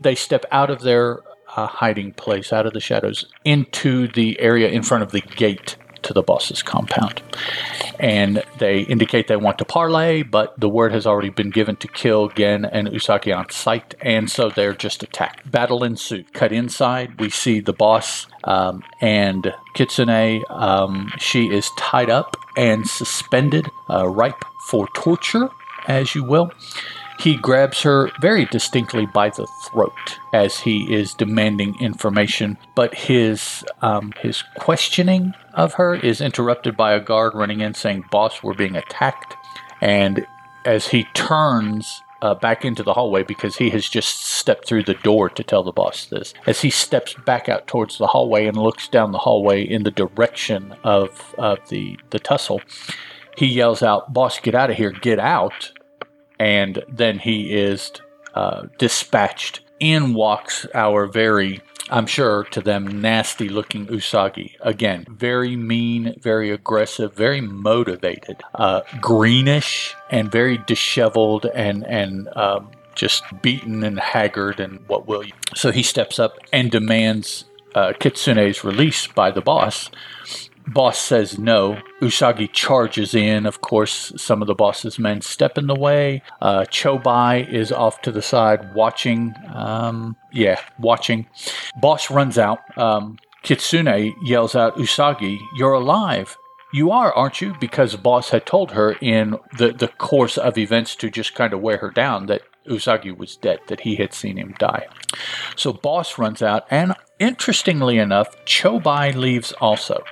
they 0.00 0.14
step 0.14 0.44
out 0.52 0.70
of 0.70 0.82
their 0.82 1.18
uh, 1.56 1.66
hiding 1.66 2.12
place, 2.12 2.52
out 2.52 2.64
of 2.64 2.74
the 2.74 2.80
shadows, 2.80 3.26
into 3.44 4.06
the 4.06 4.38
area 4.38 4.68
in 4.68 4.84
front 4.84 5.02
of 5.02 5.10
the 5.10 5.20
gate 5.20 5.76
to 6.06 6.12
the 6.12 6.22
boss's 6.22 6.62
compound. 6.62 7.22
And 7.98 8.42
they 8.58 8.80
indicate 8.80 9.28
they 9.28 9.36
want 9.36 9.58
to 9.58 9.64
parley, 9.64 10.22
but 10.22 10.58
the 10.58 10.68
word 10.68 10.92
has 10.92 11.06
already 11.06 11.30
been 11.30 11.50
given 11.50 11.76
to 11.76 11.88
kill 11.88 12.28
Gen 12.28 12.64
and 12.64 12.88
Usagi 12.88 13.36
on 13.36 13.50
sight, 13.50 13.94
and 14.00 14.30
so 14.30 14.50
they're 14.50 14.74
just 14.74 15.02
attacked. 15.02 15.50
Battle 15.50 15.84
ensues. 15.84 16.26
Cut 16.32 16.52
inside, 16.52 17.20
we 17.20 17.30
see 17.30 17.60
the 17.60 17.72
boss 17.72 18.26
um, 18.44 18.82
and 19.00 19.52
Kitsune. 19.74 20.42
Um, 20.48 21.12
she 21.18 21.52
is 21.52 21.70
tied 21.76 22.10
up 22.10 22.36
and 22.56 22.86
suspended, 22.86 23.68
uh, 23.90 24.08
ripe 24.08 24.44
for 24.68 24.88
torture, 24.88 25.48
as 25.86 26.14
you 26.14 26.24
will. 26.24 26.50
He 27.18 27.36
grabs 27.36 27.82
her 27.82 28.10
very 28.20 28.44
distinctly 28.46 29.06
by 29.06 29.30
the 29.30 29.46
throat 29.64 30.18
as 30.32 30.60
he 30.60 30.92
is 30.94 31.14
demanding 31.14 31.74
information, 31.80 32.58
but 32.74 32.94
his 32.94 33.64
um, 33.82 34.12
his 34.20 34.42
questioning 34.58 35.34
of 35.54 35.74
her 35.74 35.94
is 35.94 36.20
interrupted 36.20 36.76
by 36.76 36.92
a 36.92 37.00
guard 37.00 37.34
running 37.34 37.60
in 37.60 37.74
saying, 37.74 38.04
"Boss, 38.10 38.42
we're 38.42 38.54
being 38.54 38.76
attacked." 38.76 39.34
And 39.80 40.26
as 40.64 40.88
he 40.88 41.04
turns 41.14 42.02
uh, 42.22 42.34
back 42.34 42.64
into 42.64 42.82
the 42.82 42.94
hallway 42.94 43.22
because 43.22 43.56
he 43.56 43.70
has 43.70 43.88
just 43.88 44.24
stepped 44.24 44.66
through 44.66 44.82
the 44.82 44.94
door 44.94 45.28
to 45.30 45.44
tell 45.44 45.62
the 45.62 45.72
boss 45.72 46.06
this. 46.06 46.34
As 46.46 46.62
he 46.62 46.70
steps 46.70 47.14
back 47.14 47.48
out 47.48 47.66
towards 47.66 47.98
the 47.98 48.08
hallway 48.08 48.46
and 48.46 48.56
looks 48.56 48.88
down 48.88 49.12
the 49.12 49.18
hallway 49.18 49.62
in 49.62 49.82
the 49.82 49.90
direction 49.90 50.74
of, 50.82 51.34
of 51.38 51.58
the, 51.68 51.98
the 52.10 52.18
tussle, 52.18 52.60
he 53.36 53.46
yells 53.46 53.82
out, 53.82 54.12
Boss, 54.12 54.40
get 54.40 54.54
out 54.54 54.70
of 54.70 54.76
here, 54.76 54.90
get 54.90 55.18
out 55.18 55.72
and 56.38 56.82
then 56.88 57.18
he 57.18 57.52
is 57.54 57.92
uh, 58.34 58.66
dispatched. 58.78 59.60
In 59.78 60.14
walks 60.14 60.66
our 60.72 61.06
very, 61.06 61.60
I'm 61.90 62.06
sure 62.06 62.44
to 62.44 62.62
them, 62.62 63.02
nasty 63.02 63.50
looking 63.50 63.86
Usagi. 63.88 64.54
Again, 64.62 65.04
very 65.10 65.54
mean, 65.54 66.14
very 66.18 66.50
aggressive, 66.50 67.12
very 67.12 67.42
motivated, 67.42 68.42
uh, 68.54 68.80
greenish, 69.02 69.94
and 70.10 70.32
very 70.32 70.56
disheveled 70.56 71.44
and, 71.44 71.86
and 71.86 72.28
um, 72.36 72.70
just 72.94 73.22
beaten 73.42 73.84
and 73.84 74.00
haggard 74.00 74.60
and 74.60 74.80
what 74.88 75.06
will 75.06 75.22
you. 75.22 75.32
So 75.54 75.70
he 75.70 75.82
steps 75.82 76.18
up 76.18 76.38
and 76.54 76.70
demands 76.70 77.44
uh, 77.74 77.92
Kitsune's 78.00 78.64
release 78.64 79.06
by 79.06 79.30
the 79.30 79.42
boss. 79.42 79.90
Boss 80.68 80.98
says 80.98 81.38
no. 81.38 81.80
Usagi 82.00 82.52
charges 82.52 83.14
in. 83.14 83.46
Of 83.46 83.60
course, 83.60 84.12
some 84.16 84.42
of 84.42 84.48
the 84.48 84.54
boss's 84.54 84.98
men 84.98 85.20
step 85.20 85.56
in 85.58 85.66
the 85.66 85.74
way. 85.74 86.22
Uh, 86.40 86.62
Chobai 86.62 87.48
is 87.48 87.70
off 87.70 88.02
to 88.02 88.10
the 88.10 88.22
side 88.22 88.74
watching. 88.74 89.34
Um, 89.52 90.16
yeah, 90.32 90.60
watching. 90.78 91.28
Boss 91.80 92.10
runs 92.10 92.36
out. 92.36 92.58
Um, 92.76 93.18
Kitsune 93.46 94.12
yells 94.22 94.56
out, 94.56 94.76
Usagi, 94.76 95.38
you're 95.56 95.74
alive. 95.74 96.36
You 96.72 96.90
are, 96.90 97.12
aren't 97.12 97.40
you? 97.40 97.54
Because 97.60 97.94
Boss 97.94 98.30
had 98.30 98.44
told 98.44 98.72
her 98.72 98.92
in 99.00 99.38
the, 99.56 99.72
the 99.72 99.86
course 99.86 100.36
of 100.36 100.58
events 100.58 100.96
to 100.96 101.10
just 101.10 101.34
kind 101.36 101.54
of 101.54 101.60
wear 101.60 101.78
her 101.78 101.90
down 101.90 102.26
that 102.26 102.42
Usagi 102.68 103.16
was 103.16 103.36
dead, 103.36 103.60
that 103.68 103.80
he 103.80 103.96
had 103.96 104.12
seen 104.12 104.36
him 104.36 104.54
die. 104.58 104.86
So 105.56 105.72
Boss 105.72 106.18
runs 106.18 106.42
out, 106.42 106.64
and 106.70 106.94
interestingly 107.18 107.98
enough, 107.98 108.36
Chobai 108.44 109.14
leaves 109.14 109.52
also. 109.60 110.04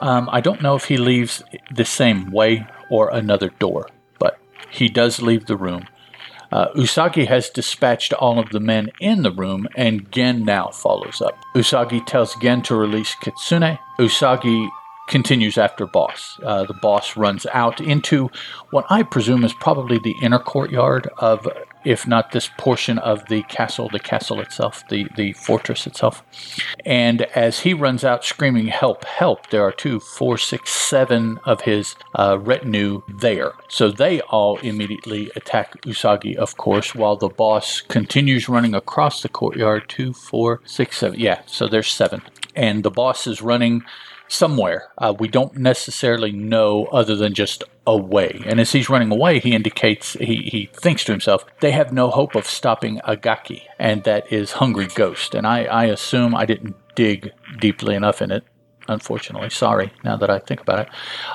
Um, 0.00 0.28
I 0.32 0.40
don't 0.40 0.62
know 0.62 0.74
if 0.74 0.84
he 0.84 0.96
leaves 0.96 1.42
the 1.74 1.84
same 1.84 2.30
way 2.30 2.66
or 2.90 3.10
another 3.10 3.50
door, 3.58 3.88
but 4.18 4.38
he 4.70 4.88
does 4.88 5.20
leave 5.20 5.46
the 5.46 5.56
room. 5.56 5.86
Uh, 6.50 6.68
Usagi 6.74 7.26
has 7.26 7.50
dispatched 7.50 8.14
all 8.14 8.38
of 8.38 8.50
the 8.50 8.60
men 8.60 8.90
in 9.00 9.22
the 9.22 9.32
room, 9.32 9.68
and 9.76 10.10
Gen 10.10 10.44
now 10.44 10.68
follows 10.68 11.20
up. 11.20 11.36
Usagi 11.54 12.04
tells 12.06 12.34
Gen 12.36 12.62
to 12.62 12.74
release 12.74 13.14
Kitsune. 13.16 13.78
Usagi 13.98 14.68
continues 15.08 15.58
after 15.58 15.86
boss. 15.86 16.38
Uh, 16.42 16.64
the 16.64 16.74
boss 16.74 17.16
runs 17.16 17.46
out 17.52 17.80
into 17.80 18.30
what 18.70 18.86
I 18.90 19.02
presume 19.02 19.44
is 19.44 19.52
probably 19.54 19.98
the 19.98 20.14
inner 20.22 20.38
courtyard 20.38 21.08
of, 21.18 21.46
if 21.84 22.06
not 22.06 22.32
this 22.32 22.50
portion 22.58 22.98
of 22.98 23.26
the 23.28 23.42
castle, 23.44 23.88
the 23.90 23.98
castle 23.98 24.40
itself, 24.40 24.84
the, 24.88 25.08
the 25.16 25.32
fortress 25.32 25.86
itself. 25.86 26.22
And 26.84 27.22
as 27.34 27.60
he 27.60 27.74
runs 27.74 28.04
out 28.04 28.24
screaming, 28.24 28.68
Help, 28.68 29.04
help, 29.04 29.50
there 29.50 29.62
are 29.62 29.72
two, 29.72 30.00
four, 30.00 30.38
six, 30.38 30.70
seven 30.70 31.38
of 31.44 31.62
his 31.62 31.96
uh, 32.14 32.38
retinue 32.40 33.02
there. 33.08 33.52
So 33.68 33.90
they 33.90 34.20
all 34.22 34.58
immediately 34.58 35.30
attack 35.34 35.80
Usagi, 35.82 36.36
of 36.36 36.56
course, 36.56 36.94
while 36.94 37.16
the 37.16 37.28
boss 37.28 37.80
continues 37.80 38.48
running 38.48 38.74
across 38.74 39.22
the 39.22 39.28
courtyard. 39.28 39.88
Two, 39.88 40.12
four, 40.12 40.60
six, 40.64 40.98
seven. 40.98 41.18
Yeah, 41.18 41.42
so 41.46 41.66
there's 41.66 41.90
seven. 41.90 42.22
And 42.54 42.82
the 42.82 42.90
boss 42.90 43.26
is 43.26 43.42
running 43.42 43.82
somewhere. 44.28 44.88
Uh, 44.98 45.14
we 45.18 45.28
don't 45.28 45.56
necessarily 45.56 46.32
know 46.32 46.86
other 46.86 47.16
than 47.16 47.34
just 47.34 47.64
away. 47.86 48.42
And 48.46 48.60
as 48.60 48.72
he's 48.72 48.90
running 48.90 49.10
away, 49.10 49.40
he 49.40 49.54
indicates, 49.54 50.12
he, 50.14 50.48
he 50.52 50.70
thinks 50.72 51.04
to 51.04 51.12
himself, 51.12 51.44
they 51.60 51.70
have 51.72 51.92
no 51.92 52.10
hope 52.10 52.34
of 52.34 52.46
stopping 52.46 53.00
Agaki, 53.00 53.62
and 53.78 54.04
that 54.04 54.30
is 54.32 54.52
Hungry 54.52 54.88
Ghost. 54.94 55.34
And 55.34 55.46
I, 55.46 55.64
I 55.64 55.84
assume 55.86 56.34
I 56.34 56.44
didn't 56.44 56.76
dig 56.94 57.32
deeply 57.58 57.94
enough 57.94 58.20
in 58.20 58.30
it, 58.30 58.44
unfortunately. 58.88 59.50
Sorry, 59.50 59.92
now 60.04 60.16
that 60.16 60.30
I 60.30 60.38
think 60.38 60.60
about 60.60 60.80
it. 60.80 60.88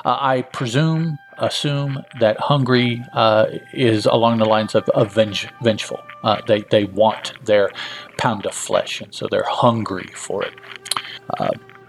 Uh, 0.04 0.16
I 0.20 0.42
presume, 0.42 1.18
assume 1.38 2.04
that 2.20 2.38
Hungry 2.38 3.02
uh, 3.12 3.46
is 3.72 4.06
along 4.06 4.38
the 4.38 4.44
lines 4.44 4.74
of, 4.74 4.88
of 4.90 5.12
venge, 5.12 5.48
vengeful. 5.62 6.00
Uh, 6.22 6.40
they, 6.46 6.60
they 6.70 6.84
want 6.84 7.32
their 7.44 7.70
pound 8.16 8.46
of 8.46 8.54
flesh, 8.54 9.00
and 9.00 9.12
so 9.12 9.26
they're 9.28 9.44
hungry 9.48 10.08
for 10.14 10.44
it. 10.44 10.54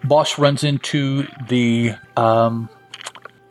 Boss 0.08 0.38
runs 0.38 0.64
into 0.64 1.28
the 1.48 1.96
um, 2.16 2.70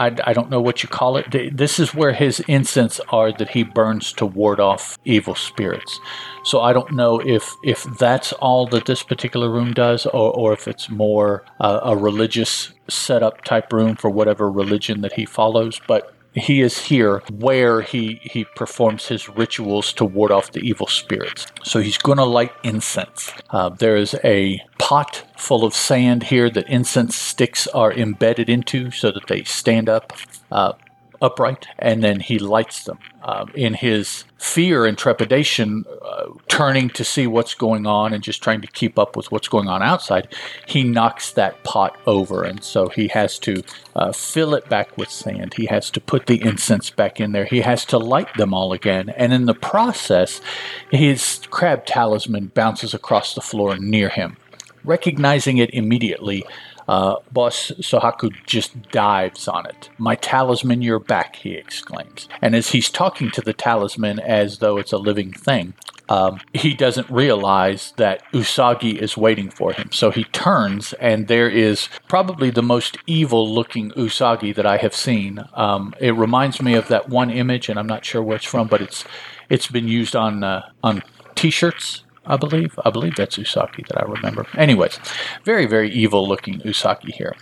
I, 0.01 0.17
I, 0.25 0.33
don't 0.33 0.51
know 0.51 0.61
what 0.61 0.83
you 0.83 0.89
call 0.89 1.17
it. 1.17 1.57
This 1.57 1.79
is 1.79 1.95
where 1.95 2.13
his 2.13 2.41
incense 2.41 3.01
are 3.11 3.33
that 3.33 3.51
he 3.51 3.63
burns 3.63 4.13
to 4.15 4.27
ward 4.27 4.59
off 4.59 4.99
evil 5.05 5.35
spirits. 5.35 6.01
So 6.45 6.61
I 6.61 6.73
don't 6.73 6.93
know 6.93 7.21
if 7.21 7.55
if 7.63 7.85
that's 7.99 8.33
all 8.35 8.67
that 8.69 8.87
this 8.87 9.03
particular 9.03 9.49
room 9.49 9.73
does, 9.73 10.07
or, 10.07 10.33
or 10.37 10.53
if 10.53 10.67
it's 10.67 10.91
more 10.91 11.45
uh, 11.61 11.81
a 11.83 11.97
religious 11.97 12.73
setup 12.89 13.45
type 13.45 13.73
room 13.73 13.97
for 13.97 14.11
whatever 14.11 14.51
religion 14.51 15.01
that 15.03 15.13
he 15.13 15.25
follows. 15.25 15.81
But 15.87 16.13
he 16.35 16.61
is 16.61 16.87
here 16.87 17.23
where 17.31 17.83
he 17.83 18.21
he 18.23 18.45
performs 18.57 19.07
his 19.07 19.29
rituals 19.29 19.93
to 19.95 20.05
ward 20.05 20.33
off 20.33 20.51
the 20.53 20.61
evil 20.61 20.89
spirits. 20.89 21.47
So 21.63 21.81
he's 21.81 21.99
going 21.99 22.19
to 22.19 22.25
light 22.25 22.53
incense. 22.65 23.33
Uh, 23.51 23.69
there 23.69 23.97
is 23.97 24.17
a 24.25 24.61
pot 24.85 25.25
full 25.35 25.65
of 25.65 25.73
sand 25.75 26.25
here 26.25 26.51
that 26.51 26.69
incense 26.69 27.17
sticks 27.17 27.67
are 27.69 27.91
embedded 27.91 28.51
into, 28.51 28.91
so 28.91 29.11
that 29.11 29.27
they 29.29 29.43
stand 29.43 29.89
up. 29.89 30.13
Uh, 30.53 30.75
upright, 31.23 31.67
and 31.79 32.05
then 32.05 32.21
he 32.21 32.39
lights 32.39 32.85
them. 32.85 32.99
Um, 33.23 33.51
in 33.55 33.73
his 33.73 34.25
fear 34.37 34.85
and 34.85 34.99
trepidation, 34.99 35.85
uh, 36.05 36.27
turning 36.49 36.91
to 36.91 37.03
see 37.03 37.27
what's 37.27 37.55
going 37.55 37.87
on 37.87 38.13
and 38.13 38.23
just 38.23 38.43
trying 38.43 38.61
to 38.61 38.67
keep 38.67 38.99
up 38.99 39.17
with 39.17 39.33
what's 39.33 39.49
going 39.49 39.69
on 39.69 39.83
outside, 39.83 40.35
he 40.67 40.85
knocks 40.85 41.33
that 41.33 41.65
pot 41.65 41.97
over, 42.07 42.43
and 42.43 42.63
so 42.63 42.91
he 42.91 43.09
has 43.09 43.39
to 43.39 43.63
uh, 43.97 44.13
fill 44.13 44.55
it 44.55 44.69
back 44.69 44.99
with 44.99 45.09
sand. 45.09 45.55
He 45.55 45.65
has 45.67 45.89
to 45.93 46.01
put 46.01 46.27
the 46.27 46.43
incense 46.43 46.91
back 46.91 47.21
in 47.21 47.33
there. 47.33 47.47
He 47.47 47.63
has 47.63 47.87
to 47.87 47.97
light 47.97 48.35
them 48.37 48.53
all 48.53 48.75
again, 48.75 49.09
and 49.17 49.33
in 49.33 49.47
the 49.47 49.55
process, 49.55 50.43
his 50.91 51.41
crab 51.49 51.87
talisman 51.87 52.49
bounces 52.49 52.93
across 52.93 53.35
the 53.35 53.41
floor 53.41 53.79
near 53.79 54.11
him. 54.11 54.37
Recognizing 54.85 55.59
it 55.59 55.71
immediately, 55.73 56.45
uh, 56.89 57.17
Boss 57.33 57.73
Sohaku 57.81 58.31
just 58.47 58.83
dives 58.91 59.49
on 59.49 59.67
it. 59.67 59.89
My 59.99 60.15
talisman, 60.15 60.83
you're 60.83 60.99
back, 60.99 61.37
he 61.37 61.53
exclaims. 61.55 62.29
And 62.43 62.55
as 62.55 62.71
he's 62.71 62.91
talking 62.91 63.31
to 63.33 63.41
the 63.41 63.55
talisman 63.55 64.21
as 64.21 64.59
though 64.59 64.77
it's 64.77 64.93
a 64.93 64.99
living 64.99 65.33
thing, 65.33 65.75
um, 66.09 66.41
he 66.53 66.75
doesn't 66.75 67.09
realize 67.09 67.95
that 67.97 68.23
Usagi 68.33 68.97
is 68.99 69.17
waiting 69.17 69.49
for 69.49 69.73
him. 69.73 69.91
So 69.91 70.11
he 70.11 70.25
turns, 70.25 70.93
and 70.95 71.29
there 71.29 71.49
is 71.49 71.89
probably 72.09 72.51
the 72.51 72.63
most 72.63 72.99
evil 73.07 73.49
looking 73.51 73.91
Usagi 73.93 74.55
that 74.55 74.67
I 74.67 74.77
have 74.77 74.95
seen. 74.95 75.43
Um, 75.55 75.95
it 76.01 76.15
reminds 76.15 76.61
me 76.61 76.75
of 76.75 76.89
that 76.89 77.09
one 77.09 77.31
image, 77.31 77.71
and 77.71 77.79
I'm 77.79 77.87
not 77.87 78.05
sure 78.05 78.23
where 78.23 78.37
it's 78.37 78.45
from, 78.45 78.69
but 78.69 78.83
it's 78.83 79.05
it's 79.49 79.67
been 79.67 79.89
used 79.89 80.15
on 80.15 80.45
uh, 80.45 80.69
on 80.83 81.03
T-shirts 81.35 82.03
I 82.27 82.37
believe. 82.37 82.79
I 82.85 82.91
believe 82.91 83.17
that's 83.17 83.37
Usagi 83.37 83.87
that 83.89 84.01
I 84.01 84.05
remember. 84.05 84.47
Anyways, 84.57 84.99
very, 85.45 85.67
very 85.67 85.91
evil 85.91 86.27
looking 86.27 86.61
Usagi 86.61 87.13
here. 87.13 87.35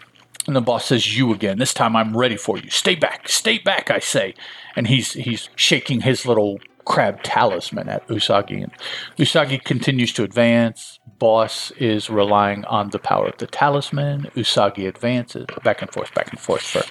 And 0.46 0.56
the 0.56 0.60
boss 0.60 0.86
says, 0.86 1.16
"You 1.16 1.32
again. 1.32 1.58
This 1.58 1.74
time 1.74 1.94
I'm 1.94 2.16
ready 2.16 2.36
for 2.36 2.58
you. 2.58 2.68
Stay 2.70 2.94
back. 2.94 3.28
Stay 3.28 3.58
back, 3.58 3.90
I 3.90 4.00
say." 4.00 4.34
And 4.74 4.88
he's 4.88 5.12
he's 5.12 5.48
shaking 5.54 6.00
his 6.00 6.26
little 6.26 6.58
crab 6.84 7.22
talisman 7.22 7.88
at 7.88 8.06
Usagi. 8.08 8.64
And 8.64 8.72
Usagi 9.16 9.62
continues 9.62 10.12
to 10.14 10.24
advance. 10.24 10.98
Boss 11.18 11.70
is 11.72 12.10
relying 12.10 12.64
on 12.64 12.90
the 12.90 12.98
power 12.98 13.28
of 13.28 13.38
the 13.38 13.46
talisman. 13.46 14.30
Usagi 14.34 14.88
advances 14.88 15.46
back 15.62 15.80
and 15.80 15.92
forth, 15.92 16.12
back 16.14 16.30
and 16.30 16.40
forth 16.40 16.62
for 16.62 16.82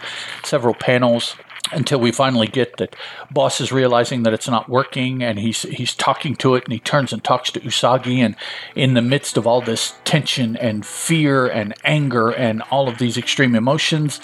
several 0.46 0.74
panels 0.74 1.36
until 1.72 2.00
we 2.00 2.12
finally 2.12 2.48
get 2.48 2.78
that 2.78 2.96
boss 3.30 3.62
is 3.62 3.72
realizing 3.72 4.24
that 4.24 4.34
it's 4.34 4.48
not 4.48 4.68
working 4.68 5.24
and 5.24 5.40
he's 5.40 5.62
he's 5.64 5.94
talking 5.94 6.36
to 6.36 6.56
it 6.56 6.64
and 6.64 6.74
he 6.74 6.80
turns 6.80 7.14
and 7.14 7.24
talks 7.24 7.52
to 7.52 7.60
Usagi 7.60 8.18
and 8.18 8.36
in 8.76 8.94
the 8.94 9.02
midst 9.02 9.38
of 9.38 9.46
all 9.46 9.62
this 9.62 9.94
tension 10.04 10.58
and 10.58 10.86
fear 10.86 11.48
and 11.48 11.74
anger 11.84 12.30
and 12.32 12.64
all 12.72 12.90
of 12.90 12.98
these 12.98 13.18
extreme 13.18 13.56
emotions 13.56 14.20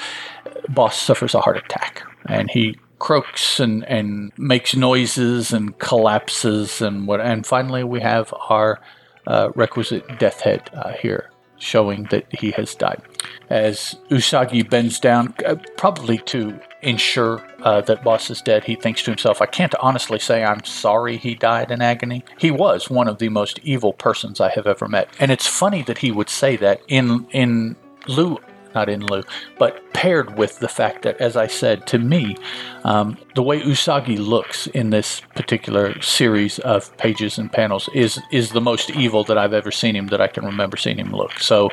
boss 0.69 1.00
suffers 1.00 1.36
a 1.36 1.41
heart 1.41 1.58
attack 1.58 2.04
and 2.28 2.50
he 2.52 2.76
croaks 3.00 3.60
and, 3.60 3.84
and 3.86 4.32
makes 4.38 4.76
noises 4.76 5.54
and 5.54 5.78
collapses 5.78 6.82
and 6.82 7.08
what 7.08 7.21
and 7.21 7.45
finally 7.45 7.84
we 7.84 8.02
have 8.02 8.34
our 8.50 8.82
uh, 9.28 9.52
requisite 9.56 10.17
death 10.17 10.41
head 10.41 10.69
uh, 10.73 10.93
here 10.93 11.30
showing 11.60 12.04
that 12.12 12.26
he 12.39 12.52
has 12.52 12.76
died. 12.76 13.02
As 13.50 13.95
Usagi 14.10 14.67
bends 14.69 15.00
down 15.00 15.34
uh, 15.45 15.56
probably 15.76 16.17
to 16.19 16.60
ensure 16.82 17.46
uh, 17.63 17.82
that 17.82 18.04
Boss 18.04 18.30
is 18.30 18.42
dead, 18.42 18.63
he 18.63 18.76
thinks 18.76 19.04
to 19.04 19.12
himself, 19.12 19.42
I 19.42 19.46
can't 19.46 19.74
honestly 19.80 20.20
say 20.20 20.44
I'm 20.44 20.63
sorry 20.63 21.18
he 21.18 21.36
died 21.36 21.72
in 21.72 21.82
agony. 21.82 22.24
He 22.38 22.52
was 22.52 22.90
one 22.90 23.08
of 23.08 23.18
the 23.18 23.30
most 23.30 23.60
evil 23.63 23.94
persons 23.94 24.40
I 24.40 24.50
have 24.52 24.68
ever 24.68 24.88
met. 24.88 25.10
And 25.20 25.32
it's 25.32 25.48
funny 25.48 25.82
that 25.84 25.98
he 26.00 26.12
would 26.12 26.30
say 26.30 26.56
that 26.58 26.82
in, 26.88 27.28
in 27.32 27.76
lieu 28.08 28.40
not 28.78 28.90
in 28.90 29.04
lieu, 29.08 29.24
but 29.58 29.82
paired 29.94 30.38
with 30.38 30.60
the 30.60 30.68
fact 30.68 31.02
that, 31.02 31.18
as 31.18 31.36
I 31.36 31.48
said, 31.48 31.88
to 31.88 31.98
me, 31.98 32.38
um, 32.84 33.18
the 33.34 33.42
way 33.42 33.60
Usagi 33.60 34.20
looks 34.20 34.68
in 34.68 34.92
this 34.92 35.22
particular 35.36 36.00
series 36.02 36.60
of 36.60 36.96
pages 36.98 37.40
and 37.40 37.52
panels 37.52 37.90
is 37.96 38.20
is 38.32 38.52
the 38.52 38.62
most 38.62 38.92
evil 38.92 39.24
that 39.24 39.38
I've 39.38 39.54
ever 39.54 39.72
seen 39.72 39.96
him 39.96 40.08
that 40.08 40.22
I 40.22 40.28
can 40.28 40.46
remember 40.46 40.78
seeing 40.78 41.00
him 41.00 41.12
look. 41.12 41.40
So, 41.40 41.72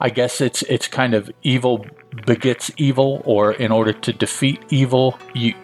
I 0.00 0.10
guess 0.10 0.40
it's 0.40 0.62
it's 0.62 0.88
kind 0.88 1.14
of 1.14 1.30
evil 1.42 1.86
begets 2.26 2.70
evil, 2.76 3.22
or 3.24 3.52
in 3.52 3.70
order 3.70 3.92
to 3.92 4.12
defeat 4.12 4.62
evil, 4.70 5.18
you 5.34 5.54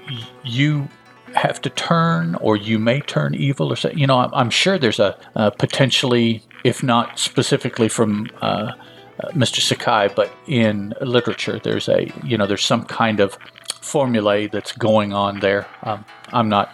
you 0.45 0.89
have 1.35 1.61
to 1.63 1.71
turn, 1.71 2.35
or 2.37 2.57
you 2.57 2.79
may 2.79 3.01
turn 3.01 3.35
evil, 3.35 3.73
or 3.73 3.77
so. 3.77 3.91
You 3.91 4.07
know, 4.07 4.19
I'm, 4.19 4.31
I'm 4.33 4.51
sure 4.51 4.79
there's 4.79 5.01
a, 5.01 5.19
a, 5.35 5.51
potentially, 5.51 6.43
if 6.65 6.83
not 6.83 7.19
specifically 7.19 7.89
from. 7.89 8.29
Uh, 8.41 8.73
uh, 9.19 9.31
Mr. 9.31 9.61
Sakai, 9.61 10.13
but 10.15 10.31
in 10.47 10.93
literature, 11.01 11.59
there's 11.59 11.89
a 11.89 12.13
you 12.23 12.37
know 12.37 12.47
there's 12.47 12.63
some 12.63 12.85
kind 12.85 13.19
of 13.19 13.39
formulae 13.81 14.47
that's 14.47 14.73
going 14.73 15.15
on 15.15 15.41
there. 15.41 15.67
Um, 15.85 16.05
I'm 16.35 16.51
not 16.51 16.71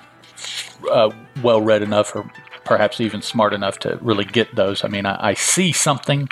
uh, 0.91 1.11
well 1.41 1.63
read 1.63 1.83
enough, 1.83 2.17
or 2.17 2.29
perhaps 2.65 3.01
even 3.01 3.23
smart 3.23 3.53
enough 3.53 3.79
to 3.81 3.97
really 4.03 4.25
get 4.25 4.57
those. 4.57 4.83
I 4.83 4.89
mean, 4.89 5.07
I, 5.07 5.29
I 5.31 5.35
see 5.35 5.71
something, 5.71 6.29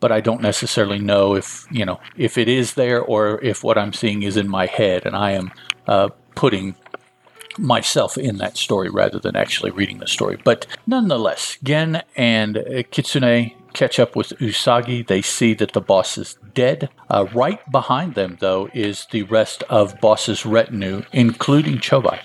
but 0.00 0.10
I 0.10 0.20
don't 0.20 0.42
necessarily 0.42 0.98
know 0.98 1.34
if 1.36 1.66
you 1.70 1.84
know 1.84 2.00
if 2.16 2.36
it 2.38 2.48
is 2.48 2.74
there 2.74 3.00
or 3.00 3.40
if 3.42 3.62
what 3.62 3.78
I'm 3.78 3.92
seeing 3.92 4.22
is 4.22 4.36
in 4.36 4.48
my 4.48 4.66
head, 4.66 5.06
and 5.06 5.14
I 5.14 5.32
am 5.32 5.52
uh, 5.86 6.08
putting 6.34 6.74
myself 7.58 8.16
in 8.16 8.38
that 8.38 8.56
story 8.56 8.88
rather 8.88 9.18
than 9.18 9.36
actually 9.36 9.70
reading 9.70 9.98
the 9.98 10.06
story. 10.06 10.38
But 10.42 10.66
nonetheless, 10.86 11.58
Gen 11.62 12.02
and 12.16 12.56
Kitsune 12.90 13.52
catch 13.72 13.98
up 13.98 14.16
with 14.16 14.30
Usagi. 14.40 15.06
They 15.06 15.22
see 15.22 15.54
that 15.54 15.72
the 15.72 15.80
boss 15.80 16.18
is 16.18 16.36
dead. 16.54 16.88
Uh, 17.08 17.26
right 17.34 17.60
behind 17.70 18.14
them, 18.14 18.36
though, 18.40 18.68
is 18.74 19.06
the 19.10 19.22
rest 19.24 19.62
of 19.68 20.00
Boss's 20.00 20.44
retinue, 20.44 21.02
including 21.12 21.78
Chobai. 21.78 22.20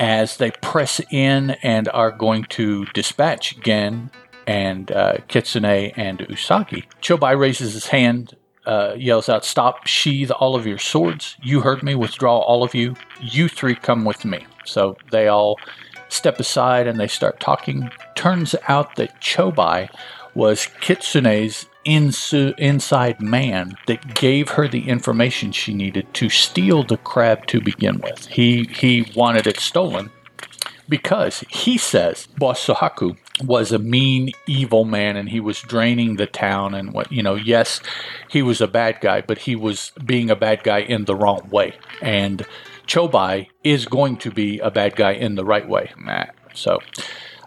As 0.00 0.38
they 0.38 0.50
press 0.50 1.00
in 1.10 1.50
and 1.62 1.88
are 1.88 2.10
going 2.10 2.44
to 2.44 2.86
dispatch 2.86 3.60
Gen 3.60 4.10
and 4.46 4.92
uh, 4.92 5.18
Kitsune 5.28 5.92
and 5.96 6.20
Usagi. 6.20 6.84
Chobai 7.02 7.38
raises 7.38 7.74
his 7.74 7.88
hand, 7.88 8.36
uh, 8.64 8.94
yells 8.96 9.28
out, 9.28 9.44
Stop, 9.44 9.86
sheathe 9.86 10.30
all 10.30 10.54
of 10.54 10.66
your 10.66 10.78
swords. 10.78 11.36
You 11.42 11.60
heard 11.60 11.82
me, 11.82 11.94
withdraw 11.94 12.38
all 12.38 12.62
of 12.62 12.74
you. 12.74 12.94
You 13.20 13.48
three 13.48 13.74
come 13.74 14.04
with 14.04 14.24
me. 14.24 14.46
So 14.64 14.96
they 15.10 15.28
all 15.28 15.58
step 16.08 16.38
aside 16.38 16.86
and 16.86 16.98
they 16.98 17.08
start 17.08 17.40
talking. 17.40 17.90
Turns 18.14 18.54
out 18.68 18.96
that 18.96 19.20
Chobai 19.20 19.88
was 20.34 20.66
Kitsune's 20.80 21.66
insu- 21.86 22.58
inside 22.58 23.20
man 23.20 23.74
that 23.86 24.14
gave 24.14 24.50
her 24.50 24.68
the 24.68 24.88
information 24.88 25.52
she 25.52 25.72
needed 25.72 26.12
to 26.14 26.28
steal 26.28 26.82
the 26.82 26.98
crab 26.98 27.46
to 27.46 27.60
begin 27.60 27.98
with. 28.00 28.26
He 28.26 28.64
he 28.64 29.10
wanted 29.14 29.46
it 29.46 29.58
stolen 29.58 30.10
because 30.88 31.44
he 31.48 31.78
says 31.78 32.26
Boss 32.38 32.64
Sohaku 32.66 33.16
was 33.42 33.72
a 33.72 33.78
mean, 33.78 34.32
evil 34.46 34.84
man 34.84 35.16
and 35.16 35.28
he 35.28 35.40
was 35.40 35.60
draining 35.60 36.16
the 36.16 36.26
town 36.26 36.74
and 36.74 36.92
what 36.92 37.12
you 37.12 37.22
know, 37.22 37.34
yes, 37.34 37.80
he 38.30 38.42
was 38.42 38.60
a 38.60 38.68
bad 38.68 39.00
guy, 39.00 39.20
but 39.20 39.38
he 39.38 39.54
was 39.54 39.92
being 40.04 40.30
a 40.30 40.36
bad 40.36 40.62
guy 40.62 40.78
in 40.78 41.04
the 41.04 41.14
wrong 41.14 41.48
way. 41.50 41.74
And 42.00 42.46
Chobai 42.86 43.48
is 43.64 43.84
going 43.86 44.16
to 44.18 44.30
be 44.30 44.58
a 44.60 44.70
bad 44.70 44.96
guy 44.96 45.12
in 45.12 45.34
the 45.34 45.44
right 45.44 45.68
way. 45.68 45.92
So 46.54 46.78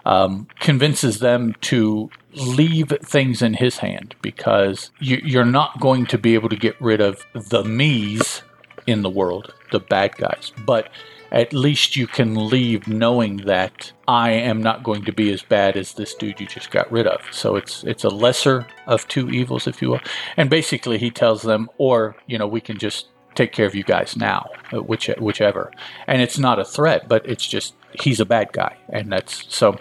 um, 0.06 0.48
convinces 0.60 1.20
them 1.20 1.56
to 1.62 2.10
leave 2.34 2.94
things 3.04 3.42
in 3.42 3.56
his 3.56 3.78
hand 3.78 4.16
because 4.22 4.92
you, 5.00 5.40
are 5.40 5.46
not 5.46 5.80
going 5.80 6.06
to 6.08 6.18
be 6.18 6.36
able 6.36 6.50
to 6.50 6.56
get 6.56 6.80
rid 6.80 7.02
of 7.02 7.26
the 7.34 7.64
me's 7.64 8.44
in 8.86 9.02
the 9.02 9.10
world, 9.10 9.54
the 9.72 9.80
bad 9.80 10.16
guys. 10.18 10.52
But 10.66 10.90
at 11.32 11.54
least 11.54 11.96
you 11.96 12.08
can 12.08 12.50
leave 12.50 12.88
knowing 12.88 13.38
that 13.38 13.92
I 14.08 14.32
am 14.32 14.62
not 14.62 14.84
going 14.84 15.06
to 15.06 15.12
be 15.12 15.32
as 15.32 15.44
bad 15.44 15.78
as 15.78 15.94
this 15.94 16.14
dude 16.16 16.40
you 16.40 16.48
just 16.48 16.72
got 16.72 16.92
rid 16.92 17.08
of. 17.08 17.22
So 17.32 17.56
it's 17.56 17.84
it's 17.84 18.04
a 18.04 18.10
lesser 18.10 18.66
of 18.88 19.08
two 19.08 19.30
evils, 19.30 19.68
if 19.68 19.82
you 19.82 19.90
will. 19.92 20.02
And 20.38 20.50
basically, 20.50 20.98
he 20.98 21.12
tells 21.12 21.44
them, 21.44 21.70
or 21.78 22.16
you 22.28 22.38
know, 22.38 22.48
we 22.48 22.62
can 22.62 22.78
just 22.78 23.08
take 23.36 23.52
care 23.52 23.66
of 23.66 23.76
you 23.76 23.84
guys 23.84 24.18
now, 24.18 24.50
uh, 24.74 24.82
which 24.82 25.10
whichever. 25.20 25.72
And 26.08 26.22
it's 26.22 26.40
not 26.40 26.60
a 26.60 26.66
threat, 26.66 27.08
but 27.08 27.26
it's 27.28 27.48
just 27.48 27.76
he's 28.02 28.20
a 28.20 28.26
bad 28.26 28.52
guy, 28.52 28.78
and 28.90 29.12
that's 29.12 29.46
so. 29.54 29.78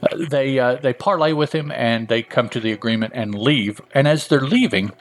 Uh, 0.00 0.16
they 0.30 0.58
uh, 0.60 0.76
they 0.76 0.92
parlay 0.92 1.32
with 1.32 1.52
him 1.52 1.72
and 1.72 2.06
they 2.06 2.22
come 2.22 2.48
to 2.48 2.60
the 2.60 2.70
agreement 2.70 3.12
and 3.16 3.34
leave. 3.34 3.80
And 3.94 4.06
as 4.06 4.28
they're 4.28 4.40
leaving, 4.40 4.92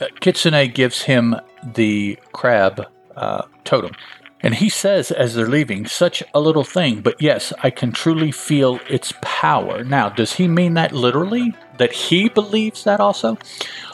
uh, 0.00 0.06
Kitsune 0.20 0.72
gives 0.72 1.02
him 1.02 1.36
the 1.62 2.18
crab 2.32 2.86
uh, 3.14 3.42
totem. 3.64 3.92
And 4.40 4.54
he 4.54 4.68
says 4.68 5.10
as 5.10 5.34
they're 5.34 5.48
leaving, 5.48 5.86
such 5.86 6.22
a 6.32 6.40
little 6.40 6.64
thing, 6.64 7.00
but 7.00 7.20
yes, 7.20 7.52
I 7.62 7.70
can 7.70 7.92
truly 7.92 8.30
feel 8.30 8.78
its 8.88 9.12
power. 9.20 9.82
Now, 9.82 10.08
does 10.08 10.34
he 10.34 10.46
mean 10.46 10.74
that 10.74 10.92
literally? 10.92 11.54
That 11.78 11.92
he 11.92 12.28
believes 12.28 12.84
that 12.84 13.00
also? 13.00 13.38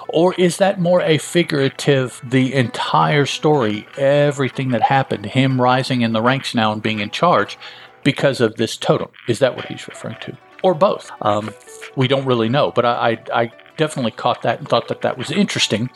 Or 0.08 0.34
is 0.34 0.58
that 0.58 0.80
more 0.80 1.00
a 1.00 1.18
figurative, 1.18 2.20
the 2.22 2.54
entire 2.54 3.26
story, 3.26 3.86
everything 3.96 4.70
that 4.70 4.82
happened, 4.82 5.26
him 5.26 5.60
rising 5.60 6.02
in 6.02 6.12
the 6.12 6.22
ranks 6.22 6.54
now 6.54 6.72
and 6.72 6.82
being 6.82 7.00
in 7.00 7.10
charge 7.10 7.58
because 8.02 8.40
of 8.40 8.56
this 8.56 8.76
totem? 8.76 9.08
Is 9.28 9.38
that 9.38 9.56
what 9.56 9.66
he's 9.66 9.88
referring 9.88 10.18
to? 10.20 10.36
Or 10.62 10.74
both? 10.74 11.10
Um, 11.22 11.52
we 11.96 12.06
don't 12.06 12.26
really 12.26 12.48
know, 12.48 12.70
but 12.70 12.84
I, 12.84 13.18
I, 13.32 13.42
I, 13.42 13.52
definitely 13.76 14.12
caught 14.12 14.42
that 14.42 14.60
and 14.60 14.68
thought 14.68 14.86
that 14.86 15.02
that 15.02 15.18
was 15.18 15.32
interesting. 15.32 15.90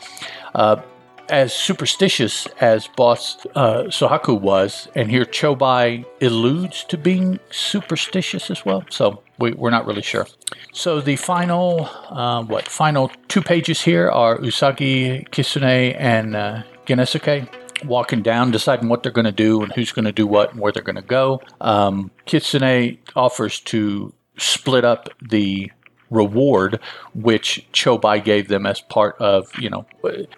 Uh, 0.53 0.81
as 1.29 1.53
superstitious 1.53 2.47
as 2.59 2.87
Boss 2.87 3.45
uh, 3.55 3.83
Sohaku 3.83 4.39
was, 4.39 4.87
and 4.95 5.09
here 5.09 5.25
Chobai 5.25 6.05
alludes 6.21 6.83
to 6.85 6.97
being 6.97 7.39
superstitious 7.51 8.49
as 8.49 8.65
well. 8.65 8.83
So 8.89 9.21
we, 9.37 9.53
are 9.53 9.71
not 9.71 9.85
really 9.85 10.01
sure. 10.01 10.27
So 10.73 11.01
the 11.01 11.15
final, 11.15 11.89
uh, 12.09 12.43
what 12.43 12.67
final 12.67 13.11
two 13.27 13.41
pages 13.41 13.81
here 13.81 14.09
are 14.09 14.37
Usagi, 14.37 15.29
Kitsune, 15.31 15.95
and 15.97 16.35
uh, 16.35 16.63
Genosuke 16.85 17.47
walking 17.85 18.21
down, 18.21 18.51
deciding 18.51 18.89
what 18.89 19.03
they're 19.03 19.11
going 19.11 19.25
to 19.25 19.31
do 19.31 19.63
and 19.63 19.71
who's 19.73 19.91
going 19.91 20.05
to 20.05 20.11
do 20.11 20.27
what 20.27 20.51
and 20.51 20.61
where 20.61 20.71
they're 20.71 20.83
going 20.83 20.95
to 20.95 21.01
go. 21.01 21.41
Um, 21.61 22.11
Kitsune 22.25 22.97
offers 23.15 23.59
to 23.61 24.13
split 24.37 24.85
up 24.85 25.09
the 25.21 25.71
reward 26.09 26.79
which 27.13 27.67
Chobai 27.73 28.23
gave 28.23 28.47
them 28.47 28.65
as 28.65 28.81
part 28.81 29.15
of, 29.19 29.51
you 29.59 29.69
know, 29.69 29.85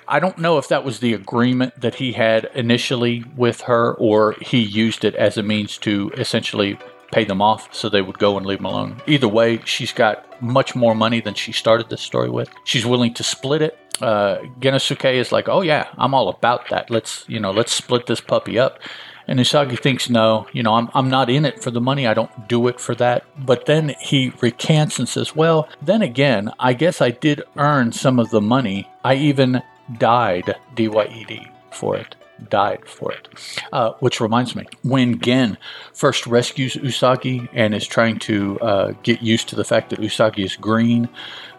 I 0.07 0.19
don't 0.19 0.37
know 0.37 0.57
if 0.57 0.67
that 0.67 0.83
was 0.83 0.99
the 0.99 1.13
agreement 1.13 1.79
that 1.79 1.95
he 1.95 2.13
had 2.13 2.49
initially 2.53 3.23
with 3.35 3.61
her 3.61 3.93
or 3.95 4.35
he 4.41 4.59
used 4.59 5.05
it 5.05 5.15
as 5.15 5.37
a 5.37 5.43
means 5.43 5.77
to 5.79 6.11
essentially 6.17 6.77
pay 7.11 7.25
them 7.25 7.41
off 7.41 7.73
so 7.73 7.89
they 7.89 8.01
would 8.01 8.17
go 8.17 8.37
and 8.37 8.45
leave 8.45 8.59
him 8.59 8.65
alone. 8.65 9.01
Either 9.05 9.27
way, 9.27 9.61
she's 9.65 9.91
got 9.91 10.41
much 10.41 10.75
more 10.75 10.95
money 10.95 11.21
than 11.21 11.33
she 11.33 11.51
started 11.51 11.89
this 11.89 12.01
story 12.01 12.29
with. 12.29 12.49
She's 12.63 12.85
willing 12.85 13.13
to 13.15 13.23
split 13.23 13.61
it. 13.61 13.77
Uh, 14.01 14.39
Genosuke 14.59 15.13
is 15.13 15.31
like, 15.31 15.47
oh 15.47 15.61
yeah, 15.61 15.89
I'm 15.97 16.13
all 16.13 16.29
about 16.29 16.69
that. 16.69 16.89
Let's, 16.89 17.25
you 17.27 17.39
know, 17.39 17.51
let's 17.51 17.73
split 17.73 18.07
this 18.07 18.21
puppy 18.21 18.57
up. 18.57 18.79
And 19.27 19.39
Usagi 19.39 19.79
thinks, 19.79 20.09
no, 20.09 20.47
you 20.51 20.63
know, 20.63 20.73
I'm, 20.75 20.89
I'm 20.93 21.09
not 21.09 21.29
in 21.29 21.45
it 21.45 21.61
for 21.61 21.71
the 21.71 21.81
money. 21.81 22.07
I 22.07 22.13
don't 22.13 22.47
do 22.47 22.67
it 22.67 22.79
for 22.79 22.95
that. 22.95 23.23
But 23.37 23.65
then 23.65 23.95
he 23.99 24.33
recants 24.41 24.99
and 24.99 25.07
says, 25.07 25.35
well, 25.35 25.69
then 25.81 26.01
again, 26.01 26.51
I 26.59 26.73
guess 26.73 27.01
I 27.01 27.11
did 27.11 27.43
earn 27.57 27.91
some 27.91 28.19
of 28.19 28.29
the 28.31 28.41
money. 28.41 28.89
I 29.03 29.15
even 29.15 29.61
died, 29.97 30.55
D 30.75 30.87
Y 30.87 31.05
E 31.05 31.25
D, 31.25 31.47
for 31.71 31.95
it 31.95 32.15
died 32.49 32.87
for 32.87 33.11
it. 33.11 33.27
Uh, 33.71 33.91
which 33.99 34.19
reminds 34.19 34.55
me, 34.55 34.65
when 34.83 35.19
Gen 35.19 35.57
first 35.93 36.27
rescues 36.27 36.75
Usagi 36.75 37.47
and 37.53 37.73
is 37.73 37.87
trying 37.87 38.19
to 38.19 38.59
uh, 38.59 38.93
get 39.03 39.21
used 39.21 39.49
to 39.49 39.55
the 39.55 39.63
fact 39.63 39.89
that 39.89 39.99
Usagi 39.99 40.43
is 40.45 40.55
green, 40.55 41.09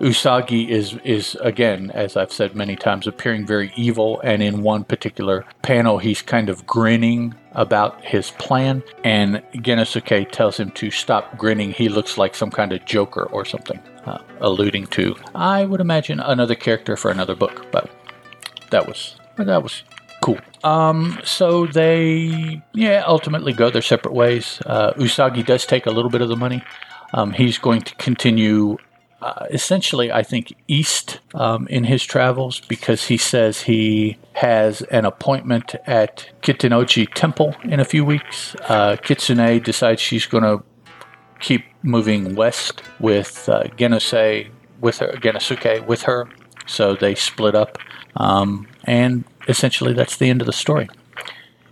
Usagi 0.01 0.69
is 0.69 0.97
is 1.05 1.37
again, 1.41 1.91
as 1.93 2.17
I've 2.17 2.33
said 2.33 2.55
many 2.55 2.77
times, 2.77 3.07
appearing 3.07 3.47
very 3.47 3.73
evil. 3.77 4.21
And 4.23 4.43
in 4.43 4.63
one 4.63 4.85
particular 4.85 5.45
panel, 5.63 5.99
he's 5.99 6.23
kind 6.23 6.49
of 6.49 6.67
grinning 6.67 7.35
about 7.53 8.03
his 8.05 8.31
plan, 8.31 8.83
and 9.05 9.43
Genosuke 9.55 10.31
tells 10.31 10.59
him 10.59 10.71
to 10.73 10.91
stop 10.91 11.37
grinning. 11.37 11.73
He 11.73 11.89
looks 11.89 12.17
like 12.17 12.35
some 12.35 12.51
kind 12.51 12.73
of 12.73 12.85
joker 12.87 13.25
or 13.25 13.45
something, 13.45 13.79
uh, 14.07 14.19
alluding 14.41 14.87
to, 14.87 15.15
I 15.35 15.67
would 15.67 15.81
imagine, 15.81 16.19
another 16.19 16.55
character 16.55 16.97
for 16.97 17.11
another 17.11 17.35
book. 17.35 17.67
But 17.71 17.91
that 18.71 18.89
was 18.89 19.17
that 19.37 19.63
was 19.63 19.83
Cool. 20.23 20.39
Um, 20.63 21.19
so 21.25 21.67
they, 21.67 22.63
yeah, 22.75 23.03
ultimately 23.07 23.53
go 23.53 23.71
their 23.71 23.83
separate 23.83 24.15
ways. 24.15 24.63
Uh, 24.65 24.93
Usagi 24.93 25.45
does 25.45 25.67
take 25.67 25.85
a 25.85 25.91
little 25.91 26.11
bit 26.11 26.21
of 26.21 26.29
the 26.29 26.37
money. 26.37 26.63
Um, 27.13 27.33
he's 27.33 27.59
going 27.59 27.81
to 27.83 27.95
continue, 27.97 28.79
uh, 29.21 29.47
essentially, 29.51 30.13
I 30.13 30.23
think, 30.23 30.55
east 30.69 31.19
um, 31.35 31.67
in 31.67 31.83
his 31.83 32.05
travels 32.05 32.61
because 32.61 33.07
he 33.07 33.17
says 33.17 33.63
he 33.63 34.17
has 34.35 34.83
an 34.83 35.05
appointment 35.05 35.75
at 35.87 36.31
Kitanochi 36.41 37.13
Temple 37.13 37.57
in 37.65 37.81
a 37.81 37.85
few 37.85 38.05
weeks. 38.05 38.55
Uh, 38.69 38.97
Kitsune 39.03 39.61
decides 39.61 40.01
she's 40.01 40.27
going 40.27 40.45
to 40.45 40.63
keep 41.41 41.65
moving 41.83 42.37
west 42.37 42.81
with 43.01 43.49
uh, 43.49 43.65
Genose, 43.77 44.49
with 44.81 44.99
her, 44.99 45.15
Genosuke 45.15 45.85
with 45.85 46.03
her. 46.03 46.29
So 46.67 46.95
they 46.95 47.17
split 47.17 47.57
up. 47.57 47.77
Um, 48.17 48.69
and 48.85 49.25
essentially 49.49 49.93
that's 49.93 50.17
the 50.17 50.31
end 50.31 50.41
of 50.41 50.47
the 50.47 50.53
story. 50.53 50.89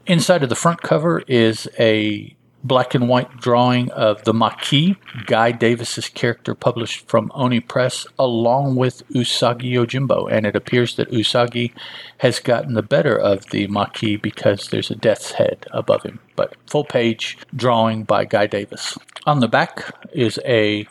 Inside 0.07 0.43
of 0.43 0.49
the 0.49 0.57
front 0.57 0.83
cover 0.83 1.21
is 1.27 1.69
a 1.79 2.35
black 2.63 2.95
and 2.95 3.09
white 3.09 3.37
drawing 3.39 3.91
of 3.93 4.23
the 4.25 4.35
Marquis, 4.35 4.97
Guy 5.27 5.53
Davis's 5.53 6.09
character 6.09 6.55
published 6.55 7.09
from 7.09 7.31
Oni 7.35 7.61
Press, 7.61 8.07
along 8.19 8.77
with 8.77 9.07
Usagi 9.11 9.73
Yojimbo. 9.73 10.31
And 10.31 10.47
it 10.47 10.57
appears 10.57 10.97
that 10.97 11.11
Usagi 11.11 11.73
has 12.19 12.39
gotten 12.39 12.75
the 12.75 12.83
better 12.83 13.17
of 13.17 13.47
the 13.51 13.67
Marquis 13.69 14.17
because 14.17 14.69
there's 14.69 14.91
a 14.91 14.97
death's 14.97 15.33
head 15.33 15.67
above 15.71 16.03
him. 16.03 16.21
But 16.37 16.55
full 16.67 16.85
page 16.85 17.39
drawing 17.55 18.05
by 18.05 18.25
Guy 18.25 18.47
Davis. 18.47 18.99
On 19.27 19.41
the 19.41 19.49
back 19.49 19.95
is 20.13 20.39
a 20.45 20.87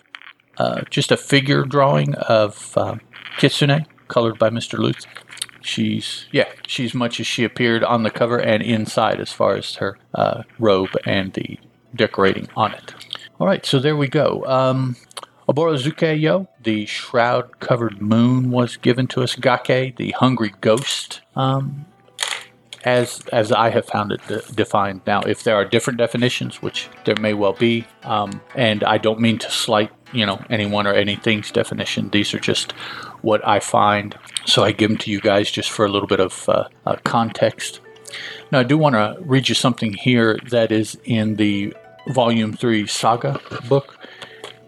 uh, 0.58 0.82
just 0.90 1.12
a 1.12 1.18
figure 1.18 1.64
drawing 1.64 2.16
of 2.16 2.78
uh, 2.78 2.96
Kitsune, 3.38 3.86
colored 4.10 4.38
by 4.38 4.50
Mr. 4.50 4.78
Luth 4.78 5.06
she's 5.70 6.26
yeah 6.32 6.50
she's 6.68 6.94
much 6.94 7.20
as 7.20 7.28
she 7.28 7.44
appeared 7.44 7.84
on 7.84 8.04
the 8.04 8.10
cover 8.10 8.38
and 8.38 8.64
inside 8.64 9.20
as 9.20 9.32
far 9.32 9.56
as 9.56 9.76
her 9.76 9.98
uh, 10.16 10.44
robe 10.58 10.96
and 11.06 11.34
the 11.34 11.60
decorating 11.96 12.48
on 12.56 12.74
it 12.74 12.94
all 13.40 13.48
right 13.48 13.66
so 13.66 13.80
there 13.80 13.96
we 13.96 14.08
go 14.08 14.44
um, 14.46 14.96
Oborozuke 15.50 16.20
Yo, 16.20 16.48
the 16.62 16.86
shroud 16.86 17.60
covered 17.60 18.00
moon 18.00 18.52
was 18.52 18.78
given 18.78 19.08
to 19.08 19.24
us. 19.24 19.36
Gake, 19.36 19.96
the 19.96 20.12
hungry 20.12 20.54
ghost, 20.62 21.22
um, 21.36 21.88
as 22.84 23.22
as 23.34 23.52
I 23.52 23.72
have 23.72 23.88
found 23.88 24.12
it 24.12 24.22
de- 24.28 24.44
defined. 24.54 25.02
Now, 25.08 25.22
if 25.22 25.42
there 25.44 25.56
are 25.56 25.66
different 25.66 25.98
definitions, 25.98 26.62
which 26.62 26.88
there 27.06 27.16
may 27.16 27.34
well 27.34 27.54
be, 27.54 27.88
um, 28.04 28.42
and 28.54 28.84
I 28.84 29.00
don't 29.00 29.20
mean 29.20 29.40
to 29.40 29.50
slight 29.50 29.92
you 30.12 30.26
know 30.26 30.40
anyone 30.50 30.88
or 30.88 30.94
anything's 30.94 31.52
definition. 31.52 32.10
These 32.10 32.34
are 32.36 32.40
just 32.40 32.72
what 33.22 33.46
I 33.48 33.60
find. 33.60 34.16
So 34.50 34.64
I 34.64 34.72
give 34.72 34.90
them 34.90 34.98
to 35.00 35.12
you 35.12 35.22
guys 35.22 35.52
just 35.52 35.70
for 35.70 35.86
a 35.86 35.90
little 35.90 36.08
bit 36.08 36.20
of 36.20 36.50
uh, 36.50 36.68
uh, 36.88 36.96
context. 37.04 37.82
Now, 38.52 38.60
I 38.60 38.64
do 38.64 38.80
want 38.80 38.96
to 38.96 39.16
read 39.22 39.48
you 39.48 39.54
something 39.54 39.94
here 39.94 40.40
that 40.50 40.72
is 40.72 40.98
in 41.04 41.36
the 41.36 41.72
Volume 42.08 42.54
3 42.54 42.88
Saga 42.88 43.40
book. 43.68 43.96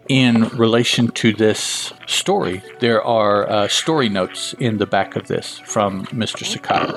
in 0.08 0.48
relation 0.50 1.08
to 1.08 1.32
this 1.32 1.92
story, 2.06 2.62
there 2.78 3.02
are 3.02 3.50
uh, 3.50 3.66
story 3.66 4.08
notes 4.08 4.54
in 4.60 4.78
the 4.78 4.86
back 4.86 5.16
of 5.16 5.26
this 5.26 5.58
from 5.64 6.06
Mr. 6.06 6.44
Sakai. 6.44 6.92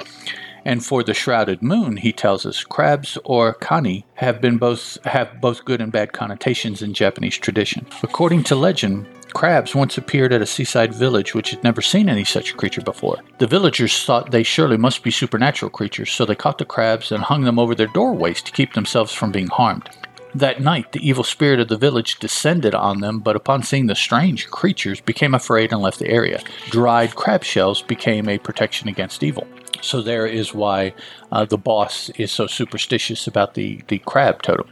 And 0.66 0.84
for 0.84 1.04
the 1.04 1.14
shrouded 1.14 1.62
moon, 1.62 1.98
he 1.98 2.12
tells 2.12 2.46
us 2.46 2.64
crabs 2.64 3.18
or 3.24 3.54
kani 3.54 4.04
have 4.16 4.42
been 4.42 4.58
both 4.58 4.98
have 5.06 5.40
both 5.40 5.64
good 5.64 5.80
and 5.80 5.92
bad 5.92 6.12
connotations 6.12 6.82
in 6.82 6.96
Japanese 6.96 7.38
tradition. 7.38 7.86
According 8.02 8.44
to 8.46 8.56
legend, 8.56 9.06
crabs 9.36 9.76
once 9.76 9.98
appeared 9.98 10.34
at 10.34 10.42
a 10.42 10.46
seaside 10.46 10.94
village 10.94 11.36
which 11.36 11.52
had 11.52 11.64
never 11.64 11.82
seen 11.82 12.10
any 12.10 12.24
such 12.24 12.58
creature 12.58 12.82
before. 12.82 13.18
The 13.38 13.46
villagers 13.46 14.04
thought 14.04 14.32
they 14.32 14.44
surely 14.44 14.78
must 14.78 15.04
be 15.04 15.12
supernatural 15.12 15.70
creatures, 15.70 16.12
so 16.12 16.26
they 16.26 16.36
caught 16.36 16.58
the 16.58 16.66
crabs 16.66 17.12
and 17.12 17.24
hung 17.24 17.44
them 17.44 17.60
over 17.60 17.76
their 17.76 17.88
doorways 17.88 18.42
to 18.42 18.52
keep 18.52 18.74
themselves 18.74 19.14
from 19.14 19.32
being 19.32 19.48
harmed. 19.48 19.88
That 20.34 20.60
night, 20.60 20.92
the 20.92 21.08
evil 21.08 21.24
spirit 21.24 21.62
of 21.62 21.70
the 21.70 21.78
village 21.78 22.20
descended 22.20 22.76
on 22.76 23.00
them, 23.00 23.20
but 23.20 23.38
upon 23.38 23.64
seeing 23.64 23.88
the 23.88 23.96
strange 23.96 24.50
creatures, 24.50 25.00
became 25.00 25.34
afraid 25.34 25.72
and 25.72 25.82
left 25.82 26.00
the 26.00 26.10
area. 26.10 26.42
Dried 26.72 27.16
crab 27.16 27.44
shells 27.46 27.82
became 27.82 28.28
a 28.28 28.38
protection 28.38 28.90
against 28.90 29.24
evil. 29.24 29.48
So 29.82 30.02
there 30.02 30.26
is 30.26 30.54
why 30.54 30.94
uh, 31.32 31.46
the 31.46 31.58
boss 31.58 32.10
is 32.18 32.32
so 32.32 32.48
superstitious 32.48 33.28
about 33.28 33.54
the, 33.54 33.82
the 33.88 34.00
crab 34.00 34.42
totem. 34.42 34.70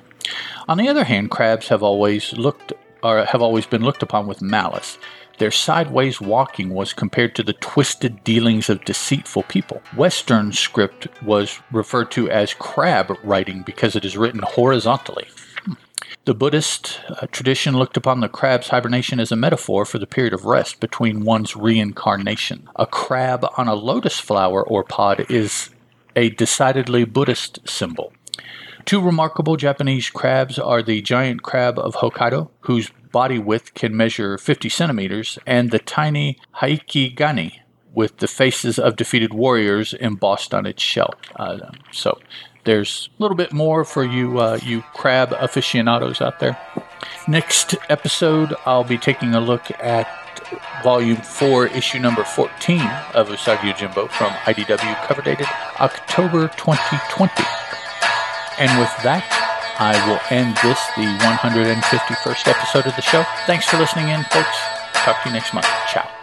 On 0.68 0.78
the 0.78 0.88
other 0.88 1.04
hand, 1.04 1.32
crabs 1.32 1.68
have 1.68 1.84
always 1.84 2.34
looked 2.34 2.74
or 3.04 3.26
have 3.26 3.42
always 3.42 3.66
been 3.66 3.84
looked 3.84 4.02
upon 4.02 4.28
with 4.28 4.42
malice. 4.42 4.98
Their 5.40 5.52
sideways 5.52 6.22
walking 6.22 6.70
was 6.70 6.94
compared 6.94 7.36
to 7.36 7.44
the 7.44 7.54
twisted 7.54 8.24
dealings 8.24 8.70
of 8.70 8.86
deceitful 8.86 9.44
people. 9.44 9.82
Western 9.96 10.54
script 10.54 11.08
was 11.24 11.60
referred 11.72 12.12
to 12.12 12.30
as 12.30 12.54
crab 12.54 13.18
writing 13.24 13.64
because 13.64 13.96
it 13.96 14.06
is 14.06 14.16
written 14.16 14.42
horizontally. 14.44 15.28
The 16.26 16.34
Buddhist 16.34 17.02
uh, 17.10 17.28
tradition 17.34 17.76
looked 17.76 17.98
upon 17.98 18.22
the 18.22 18.30
crab's 18.30 18.70
hibernation 18.70 19.20
as 19.20 19.34
a 19.34 19.36
metaphor 19.36 19.84
for 19.84 20.00
the 20.00 20.08
period 20.08 20.34
of 20.34 20.46
rest 20.46 20.80
between 20.80 21.26
one's 21.26 21.58
reincarnation. 21.58 22.70
A 22.78 22.86
crab 22.86 23.46
on 23.58 23.68
a 23.68 23.74
lotus 23.74 24.22
flower 24.22 24.64
or 24.64 24.86
pod 24.86 25.26
is 25.30 25.70
a 26.16 26.30
decidedly 26.30 27.04
Buddhist 27.04 27.60
symbol. 27.68 28.14
Two 28.86 29.02
remarkable 29.02 29.58
Japanese 29.58 30.10
crabs 30.10 30.58
are 30.58 30.82
the 30.82 31.02
giant 31.02 31.44
crab 31.44 31.78
of 31.78 31.96
Hokkaido, 31.96 32.50
whose 32.62 32.90
body 33.12 33.38
width 33.38 33.74
can 33.74 33.96
measure 33.96 34.38
50 34.38 34.70
centimeters, 34.70 35.38
and 35.46 35.72
the 35.72 35.80
tiny 35.80 36.40
Heikegani, 36.62 37.60
with 37.94 38.18
the 38.18 38.30
faces 38.30 38.80
of 38.80 38.96
defeated 38.96 39.34
warriors 39.34 39.94
embossed 39.94 40.54
on 40.54 40.66
its 40.66 40.82
shell. 40.82 41.16
Uh, 41.36 41.72
so 41.92 42.18
there's 42.64 43.10
a 43.20 43.22
little 43.22 43.38
bit 43.38 43.54
more 43.54 43.84
for 43.84 44.04
you 44.04 44.40
uh, 44.40 44.60
you 44.64 44.82
crab 44.94 45.34
aficionados 45.34 46.22
out 46.22 46.40
there. 46.40 46.58
Next 47.28 47.76
episode, 47.90 48.56
I'll 48.66 48.84
be 48.84 48.98
taking 48.98 49.34
a 49.34 49.40
look 49.40 49.72
at 49.82 50.08
volume 50.84 51.18
4, 51.18 51.68
issue 51.68 52.00
number 52.00 52.24
14 52.24 52.80
of 53.14 53.30
Usagi 53.30 53.74
Yojimbo 53.74 54.10
from 54.10 54.30
IDW, 54.44 55.08
cover 55.08 55.22
dated 55.22 55.48
October 55.80 56.50
2020. 56.50 57.32
And 58.60 58.80
with 58.80 58.92
that, 59.04 59.26
I 59.80 59.98
will 60.08 60.20
end 60.30 60.56
this, 60.62 60.80
the 60.96 61.10
151st 61.26 62.48
episode 62.48 62.86
of 62.86 62.96
the 62.96 63.02
show. 63.02 63.24
Thanks 63.48 63.66
for 63.66 63.78
listening 63.78 64.10
in, 64.10 64.24
folks. 64.26 64.58
Talk 64.94 65.24
to 65.24 65.30
you 65.30 65.34
next 65.34 65.54
month. 65.54 65.68
Ciao. 65.92 66.23